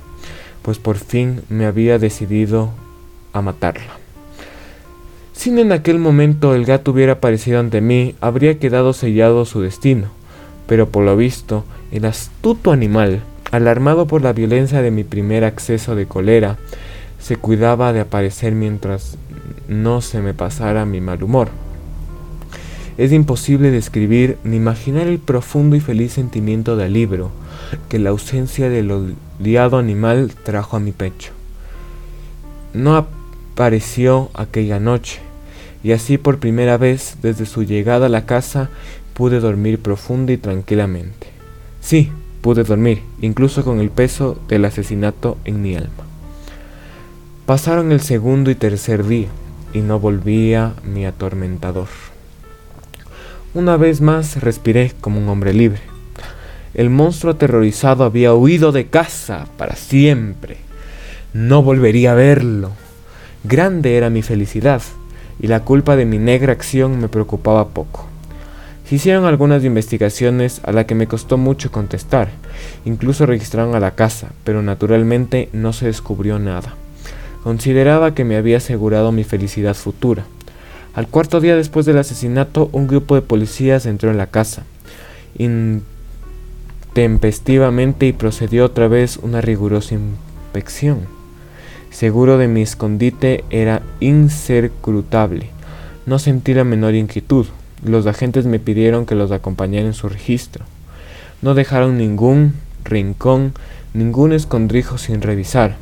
pues 0.62 0.78
por 0.78 0.98
fin 0.98 1.42
me 1.50 1.66
había 1.66 1.98
decidido 1.98 2.70
a 3.34 3.42
matarla. 3.42 4.07
Si 5.38 5.52
en 5.52 5.72
aquel 5.72 6.00
momento 6.00 6.56
el 6.56 6.66
gato 6.66 6.92
hubiera 6.92 7.14
aparecido 7.14 7.60
ante 7.60 7.80
mí, 7.80 8.16
habría 8.22 8.58
quedado 8.58 8.92
sellado 8.92 9.46
su 9.46 9.62
destino, 9.62 10.08
pero 10.66 10.90
por 10.90 11.06
lo 11.06 11.16
visto, 11.16 11.64
el 11.92 12.06
astuto 12.06 12.72
animal, 12.72 13.22
alarmado 13.52 14.08
por 14.08 14.24
la 14.24 14.34
violencia 14.34 14.82
de 14.82 14.90
mi 14.90 15.04
primer 15.04 15.44
acceso 15.44 15.94
de 15.96 16.08
cólera, 16.08 16.58
se 17.20 17.36
cuidaba 17.36 17.94
de 17.94 18.00
aparecer 18.00 18.54
mientras 18.54 19.20
no 19.68 20.02
se 20.02 20.22
me 20.22 20.34
pasara 20.34 20.86
mi 20.86 21.02
mal 21.02 21.22
humor. 21.22 21.50
Es 22.98 23.12
imposible 23.12 23.70
describir 23.70 24.40
ni 24.44 24.58
imaginar 24.58 25.06
el 25.06 25.20
profundo 25.20 25.76
y 25.76 25.82
feliz 25.82 26.14
sentimiento 26.14 26.76
del 26.76 26.94
libro 26.94 27.30
que 27.90 28.00
la 28.00 28.10
ausencia 28.10 28.70
del 28.70 28.90
odiado 28.92 29.78
animal 29.78 30.34
trajo 30.44 30.78
a 30.78 30.80
mi 30.80 30.94
pecho. 30.94 31.32
No 32.74 33.06
pareció 33.54 34.32
aquella 34.34 34.80
noche, 34.80 35.22
y 35.84 35.92
así 35.92 36.18
por 36.18 36.40
primera 36.40 36.78
vez 36.78 37.18
desde 37.22 37.46
su 37.46 37.64
llegada 37.64 38.08
a 38.08 38.10
la 38.10 38.26
casa 38.26 38.70
pude 39.14 39.40
dormir 39.40 39.80
profunda 39.80 40.34
y 40.34 40.38
tranquilamente. 40.38 41.28
Sí, 41.82 42.12
pude 42.42 42.64
dormir, 42.64 43.02
incluso 43.22 43.64
con 43.64 43.80
el 43.80 43.90
peso 43.90 44.40
del 44.48 44.66
asesinato 44.66 45.38
en 45.46 45.62
mi 45.62 45.76
alma. 45.76 46.06
Pasaron 47.46 47.92
el 47.92 48.02
segundo 48.02 48.52
y 48.52 48.56
tercer 48.56 49.06
día, 49.06 49.28
y 49.74 49.80
no 49.80 50.00
volvía 50.00 50.74
mi 50.84 51.06
atormentador. 51.06 51.88
Una 53.54 53.78
vez 53.78 54.02
más 54.02 54.42
respiré 54.42 54.94
como 55.02 55.20
un 55.20 55.30
hombre 55.30 55.54
libre. 55.54 55.82
El 56.74 56.90
monstruo 56.90 57.34
aterrorizado 57.34 58.04
había 58.04 58.34
huido 58.34 58.72
de 58.72 58.88
casa 58.88 59.48
para 59.58 59.76
siempre. 59.76 60.58
No 61.34 61.64
volvería 61.64 62.12
a 62.12 62.16
verlo. 62.16 62.72
Grande 63.44 63.96
era 63.96 64.10
mi 64.10 64.22
felicidad, 64.22 64.82
y 65.40 65.48
la 65.48 65.62
culpa 65.62 65.96
de 65.96 66.06
mi 66.06 66.18
negra 66.18 66.54
acción 66.54 67.00
me 67.00 67.10
preocupaba 67.10 67.70
poco. 67.70 68.08
Se 68.88 68.96
hicieron 68.96 69.26
algunas 69.26 69.66
investigaciones 69.66 70.62
a 70.64 70.72
la 70.72 70.86
que 70.86 70.96
me 70.96 71.08
costó 71.08 71.38
mucho 71.38 71.72
contestar. 71.72 72.30
Incluso 72.86 73.26
registraron 73.26 73.76
a 73.76 73.82
la 73.82 73.92
casa, 73.92 74.32
pero 74.46 74.62
naturalmente 74.62 75.50
no 75.52 75.74
se 75.74 75.88
descubrió 75.88 76.40
nada. 76.40 76.74
Consideraba 77.44 78.14
que 78.14 78.24
me 78.24 78.38
había 78.38 78.58
asegurado 78.58 79.12
mi 79.12 79.26
felicidad 79.26 79.74
futura. 79.74 80.24
Al 80.96 81.08
cuarto 81.08 81.42
día 81.42 81.56
después 81.56 81.86
del 81.86 81.98
asesinato, 81.98 82.70
un 82.72 82.88
grupo 82.88 83.16
de 83.16 83.22
policías 83.22 83.86
entró 83.86 84.10
en 84.10 84.18
la 84.18 84.28
casa 84.28 84.64
intempestivamente 85.38 88.08
y 88.08 88.14
procedió 88.14 88.66
otra 88.66 88.88
vez 88.88 89.18
una 89.18 89.42
rigurosa 89.42 89.96
inspección. 89.96 91.17
Seguro 91.92 92.38
de 92.38 92.48
mi 92.48 92.62
escondite 92.62 93.44
era 93.50 93.82
insecrutable. 94.00 95.50
No 96.06 96.20
sentí 96.20 96.54
la 96.54 96.64
menor 96.64 96.96
inquietud. 96.96 97.48
Los 97.84 98.06
agentes 98.06 98.46
me 98.46 98.60
pidieron 98.60 99.06
que 99.06 99.16
los 99.16 99.32
acompañara 99.32 99.88
en 99.88 99.94
su 99.94 100.10
registro. 100.10 100.66
No 101.42 101.54
dejaron 101.54 101.98
ningún 101.98 102.56
rincón, 102.84 103.54
ningún 103.94 104.34
escondrijo 104.34 104.98
sin 104.98 105.22
revisar. 105.22 105.76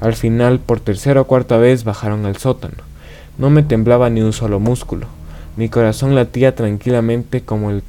Al 0.00 0.14
final, 0.14 0.60
por 0.60 0.80
tercera 0.80 1.20
o 1.20 1.26
cuarta 1.26 1.56
vez, 1.56 1.84
bajaron 1.84 2.24
al 2.24 2.36
sótano. 2.36 2.84
No 3.36 3.50
me 3.50 3.62
temblaba 3.62 4.10
ni 4.10 4.20
un 4.22 4.32
solo 4.32 4.60
músculo. 4.60 5.06
Mi 5.56 5.68
corazón 5.68 6.14
latía 6.14 6.54
tranquilamente 6.54 7.42
como 7.42 7.70
el 7.70 7.82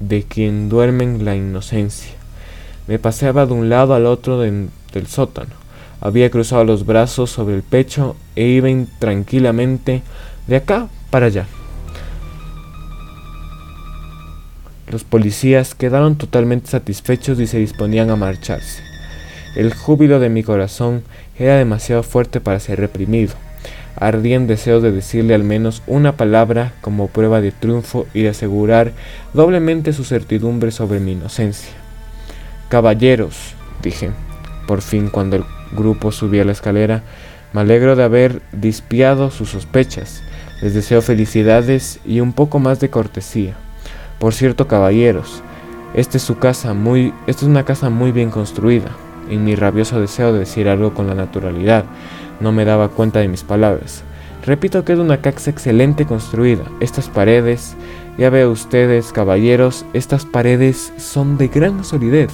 de 0.00 0.24
quien 0.24 0.68
duerme 0.68 1.04
en 1.04 1.24
la 1.24 1.36
inocencia. 1.36 2.14
Me 2.88 2.98
paseaba 2.98 3.46
de 3.46 3.52
un 3.52 3.68
lado 3.68 3.94
al 3.94 4.06
otro 4.06 4.40
del 4.40 4.70
sótano. 5.06 5.61
Había 6.04 6.30
cruzado 6.30 6.64
los 6.64 6.84
brazos 6.84 7.30
sobre 7.30 7.54
el 7.54 7.62
pecho 7.62 8.16
e 8.34 8.44
iba 8.44 8.68
tranquilamente 8.98 10.02
de 10.48 10.56
acá 10.56 10.88
para 11.10 11.26
allá. 11.26 11.46
Los 14.90 15.04
policías 15.04 15.76
quedaron 15.76 16.16
totalmente 16.16 16.68
satisfechos 16.68 17.38
y 17.38 17.46
se 17.46 17.58
disponían 17.60 18.10
a 18.10 18.16
marcharse. 18.16 18.82
El 19.54 19.72
júbilo 19.72 20.18
de 20.18 20.28
mi 20.28 20.42
corazón 20.42 21.04
era 21.38 21.56
demasiado 21.56 22.02
fuerte 22.02 22.40
para 22.40 22.58
ser 22.58 22.80
reprimido. 22.80 23.34
Ardía 23.94 24.34
en 24.34 24.48
deseo 24.48 24.80
de 24.80 24.90
decirle 24.90 25.36
al 25.36 25.44
menos 25.44 25.84
una 25.86 26.16
palabra 26.16 26.72
como 26.80 27.06
prueba 27.06 27.40
de 27.40 27.52
triunfo 27.52 28.06
y 28.12 28.22
de 28.22 28.30
asegurar 28.30 28.90
doblemente 29.34 29.92
su 29.92 30.02
certidumbre 30.02 30.72
sobre 30.72 30.98
mi 30.98 31.12
inocencia. 31.12 31.70
Caballeros, 32.68 33.54
dije, 33.84 34.10
por 34.66 34.82
fin 34.82 35.08
cuando 35.08 35.36
el 35.36 35.44
grupo 35.72 36.12
subía 36.12 36.44
la 36.44 36.52
escalera, 36.52 37.02
me 37.52 37.60
alegro 37.60 37.96
de 37.96 38.04
haber 38.04 38.42
dispiado 38.52 39.30
sus 39.30 39.50
sospechas. 39.50 40.22
Les 40.62 40.74
deseo 40.74 41.02
felicidades 41.02 42.00
y 42.04 42.20
un 42.20 42.32
poco 42.32 42.58
más 42.58 42.80
de 42.80 42.88
cortesía. 42.88 43.54
Por 44.18 44.32
cierto, 44.32 44.68
caballeros, 44.68 45.42
esta 45.94 46.16
es 46.16 46.22
su 46.22 46.38
casa 46.38 46.72
muy, 46.72 47.12
esta 47.26 47.44
es 47.44 47.48
una 47.48 47.64
casa 47.64 47.90
muy 47.90 48.12
bien 48.12 48.30
construida. 48.30 48.90
En 49.28 49.44
mi 49.44 49.54
rabioso 49.54 50.00
deseo 50.00 50.32
de 50.32 50.40
decir 50.40 50.68
algo 50.68 50.94
con 50.94 51.06
la 51.06 51.14
naturalidad, 51.14 51.84
no 52.40 52.52
me 52.52 52.64
daba 52.64 52.88
cuenta 52.88 53.20
de 53.20 53.28
mis 53.28 53.42
palabras. 53.42 54.02
Repito 54.44 54.84
que 54.84 54.94
es 54.94 54.98
una 54.98 55.20
casa 55.20 55.50
excelente 55.50 56.06
construida. 56.06 56.64
Estas 56.80 57.08
paredes, 57.08 57.76
ya 58.18 58.30
veo 58.30 58.50
ustedes, 58.50 59.12
caballeros, 59.12 59.84
estas 59.92 60.24
paredes 60.24 60.92
son 60.96 61.38
de 61.38 61.48
gran 61.48 61.84
solidez. 61.84 62.32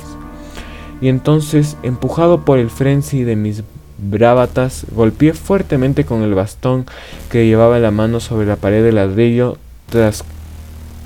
Y 1.01 1.09
entonces, 1.09 1.77
empujado 1.83 2.45
por 2.45 2.59
el 2.59 2.71
frenzy 2.71 3.23
de 3.23 3.37
mis 3.37 3.63
bravatas, 3.99 4.87
golpeé 4.93 5.33
fuertemente 5.33 6.05
con 6.05 6.23
el 6.23 6.35
bastón 6.35 6.87
que 7.31 7.47
llevaba 7.47 7.77
en 7.77 7.83
la 7.83 7.91
mano 7.91 8.21
sobre 8.21 8.47
la 8.47 8.57
pared 8.57 8.83
de 8.83 8.93
ladrillo 8.93 9.59
tras 9.91 10.25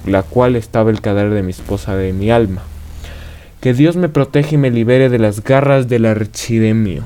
la 0.06 0.22
cual 0.22 0.56
estaba 0.56 0.90
el 0.90 1.00
cadáver 1.00 1.32
de 1.32 1.42
mi 1.42 1.50
esposa 1.50 1.96
de 1.96 2.12
mi 2.12 2.30
alma. 2.30 2.62
Que 3.60 3.74
Dios 3.74 3.96
me 3.96 4.08
proteja 4.08 4.54
y 4.54 4.58
me 4.58 4.70
libere 4.70 5.08
de 5.08 5.18
las 5.18 5.44
garras 5.44 5.88
del 5.88 6.06
archidemio. 6.06 7.04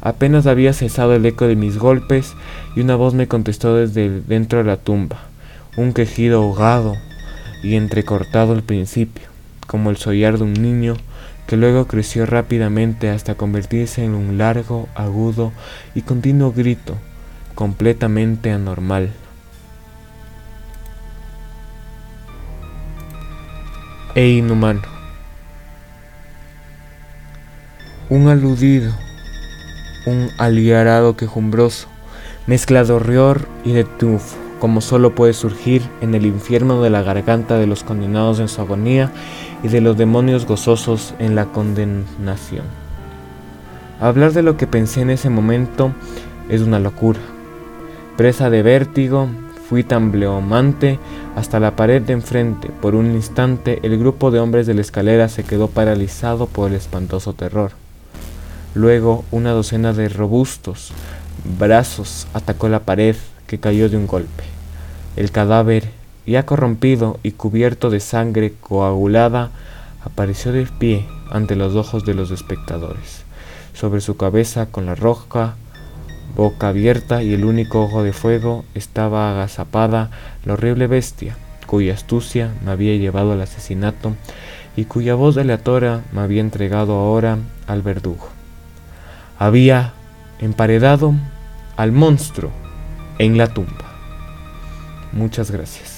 Apenas 0.00 0.46
había 0.46 0.72
cesado 0.72 1.14
el 1.14 1.26
eco 1.26 1.46
de 1.46 1.56
mis 1.56 1.78
golpes 1.78 2.34
y 2.76 2.80
una 2.80 2.96
voz 2.96 3.14
me 3.14 3.28
contestó 3.28 3.74
desde 3.74 4.22
dentro 4.22 4.58
de 4.58 4.64
la 4.64 4.76
tumba, 4.76 5.24
un 5.76 5.92
quejido 5.92 6.42
ahogado 6.42 6.94
y 7.62 7.74
entrecortado 7.74 8.52
al 8.52 8.62
principio, 8.62 9.24
como 9.66 9.90
el 9.90 9.96
sollar 9.96 10.38
de 10.38 10.44
un 10.44 10.54
niño 10.54 10.96
que 11.48 11.56
luego 11.56 11.88
creció 11.88 12.26
rápidamente 12.26 13.10
hasta 13.10 13.34
convertirse 13.34 14.04
en 14.04 14.14
un 14.14 14.38
largo, 14.38 14.88
agudo 14.94 15.50
y 15.96 16.02
continuo 16.02 16.52
grito, 16.52 16.96
completamente 17.56 18.52
anormal. 18.52 19.10
e 24.14 24.30
inhumano. 24.30 24.82
Un 28.08 28.26
aludido, 28.26 28.92
un 30.06 30.28
aliarado 30.38 31.16
quejumbroso, 31.16 31.86
mezcla 32.48 32.82
de 32.82 32.94
horror 32.94 33.46
y 33.64 33.74
de 33.74 33.84
triunfo, 33.84 34.36
como 34.58 34.80
solo 34.80 35.14
puede 35.14 35.32
surgir 35.32 35.82
en 36.00 36.14
el 36.14 36.26
infierno 36.26 36.82
de 36.82 36.90
la 36.90 37.02
garganta 37.02 37.58
de 37.58 37.66
los 37.66 37.84
condenados 37.84 38.40
en 38.40 38.48
su 38.48 38.60
agonía 38.60 39.10
y 39.62 39.68
de 39.68 39.80
los 39.80 39.96
demonios 39.96 40.46
gozosos 40.46 41.14
en 41.18 41.34
la 41.34 41.46
condenación. 41.46 42.64
Hablar 44.00 44.32
de 44.32 44.42
lo 44.42 44.56
que 44.56 44.66
pensé 44.66 45.00
en 45.00 45.10
ese 45.10 45.30
momento 45.30 45.92
es 46.48 46.60
una 46.62 46.78
locura. 46.78 47.20
Presa 48.16 48.50
de 48.50 48.62
vértigo, 48.62 49.28
Fui 49.68 49.84
tan 49.84 50.10
bleomante 50.10 50.98
hasta 51.36 51.60
la 51.60 51.76
pared 51.76 52.00
de 52.00 52.14
enfrente. 52.14 52.70
Por 52.80 52.94
un 52.94 53.12
instante 53.12 53.80
el 53.82 53.98
grupo 53.98 54.30
de 54.30 54.40
hombres 54.40 54.66
de 54.66 54.72
la 54.72 54.80
escalera 54.80 55.28
se 55.28 55.44
quedó 55.44 55.68
paralizado 55.68 56.46
por 56.46 56.70
el 56.70 56.76
espantoso 56.76 57.34
terror. 57.34 57.72
Luego 58.74 59.26
una 59.30 59.50
docena 59.50 59.92
de 59.92 60.08
robustos 60.08 60.92
brazos 61.58 62.26
atacó 62.32 62.70
la 62.70 62.80
pared 62.80 63.14
que 63.48 63.58
cayó 63.58 63.88
de 63.88 63.96
un 63.96 64.06
golpe. 64.06 64.44
El 65.16 65.32
cadáver, 65.32 65.90
ya 66.26 66.46
corrompido 66.46 67.18
y 67.24 67.32
cubierto 67.32 67.90
de 67.90 67.98
sangre 67.98 68.54
coagulada, 68.60 69.50
apareció 70.04 70.52
de 70.52 70.66
pie 70.66 71.08
ante 71.32 71.56
los 71.56 71.74
ojos 71.74 72.04
de 72.04 72.14
los 72.14 72.30
espectadores. 72.30 73.24
Sobre 73.74 74.00
su 74.00 74.16
cabeza, 74.16 74.66
con 74.66 74.86
la 74.86 74.94
roja 74.94 75.56
boca 76.36 76.68
abierta 76.68 77.22
y 77.22 77.32
el 77.32 77.44
único 77.44 77.82
ojo 77.82 78.02
de 78.02 78.12
fuego, 78.12 78.64
estaba 78.74 79.32
agazapada 79.32 80.10
la 80.44 80.52
horrible 80.52 80.86
bestia, 80.86 81.36
cuya 81.66 81.94
astucia 81.94 82.52
me 82.64 82.70
había 82.70 82.96
llevado 82.96 83.32
al 83.32 83.40
asesinato 83.40 84.14
y 84.76 84.84
cuya 84.84 85.14
voz 85.14 85.36
aleatoria 85.38 86.04
me 86.12 86.20
había 86.20 86.42
entregado 86.42 86.92
ahora 86.94 87.38
al 87.66 87.82
verdugo. 87.82 88.28
Había 89.38 89.94
emparedado 90.40 91.14
al 91.76 91.92
monstruo 91.92 92.50
en 93.18 93.36
la 93.36 93.48
tumba. 93.48 93.92
Muchas 95.12 95.50
gracias. 95.50 95.97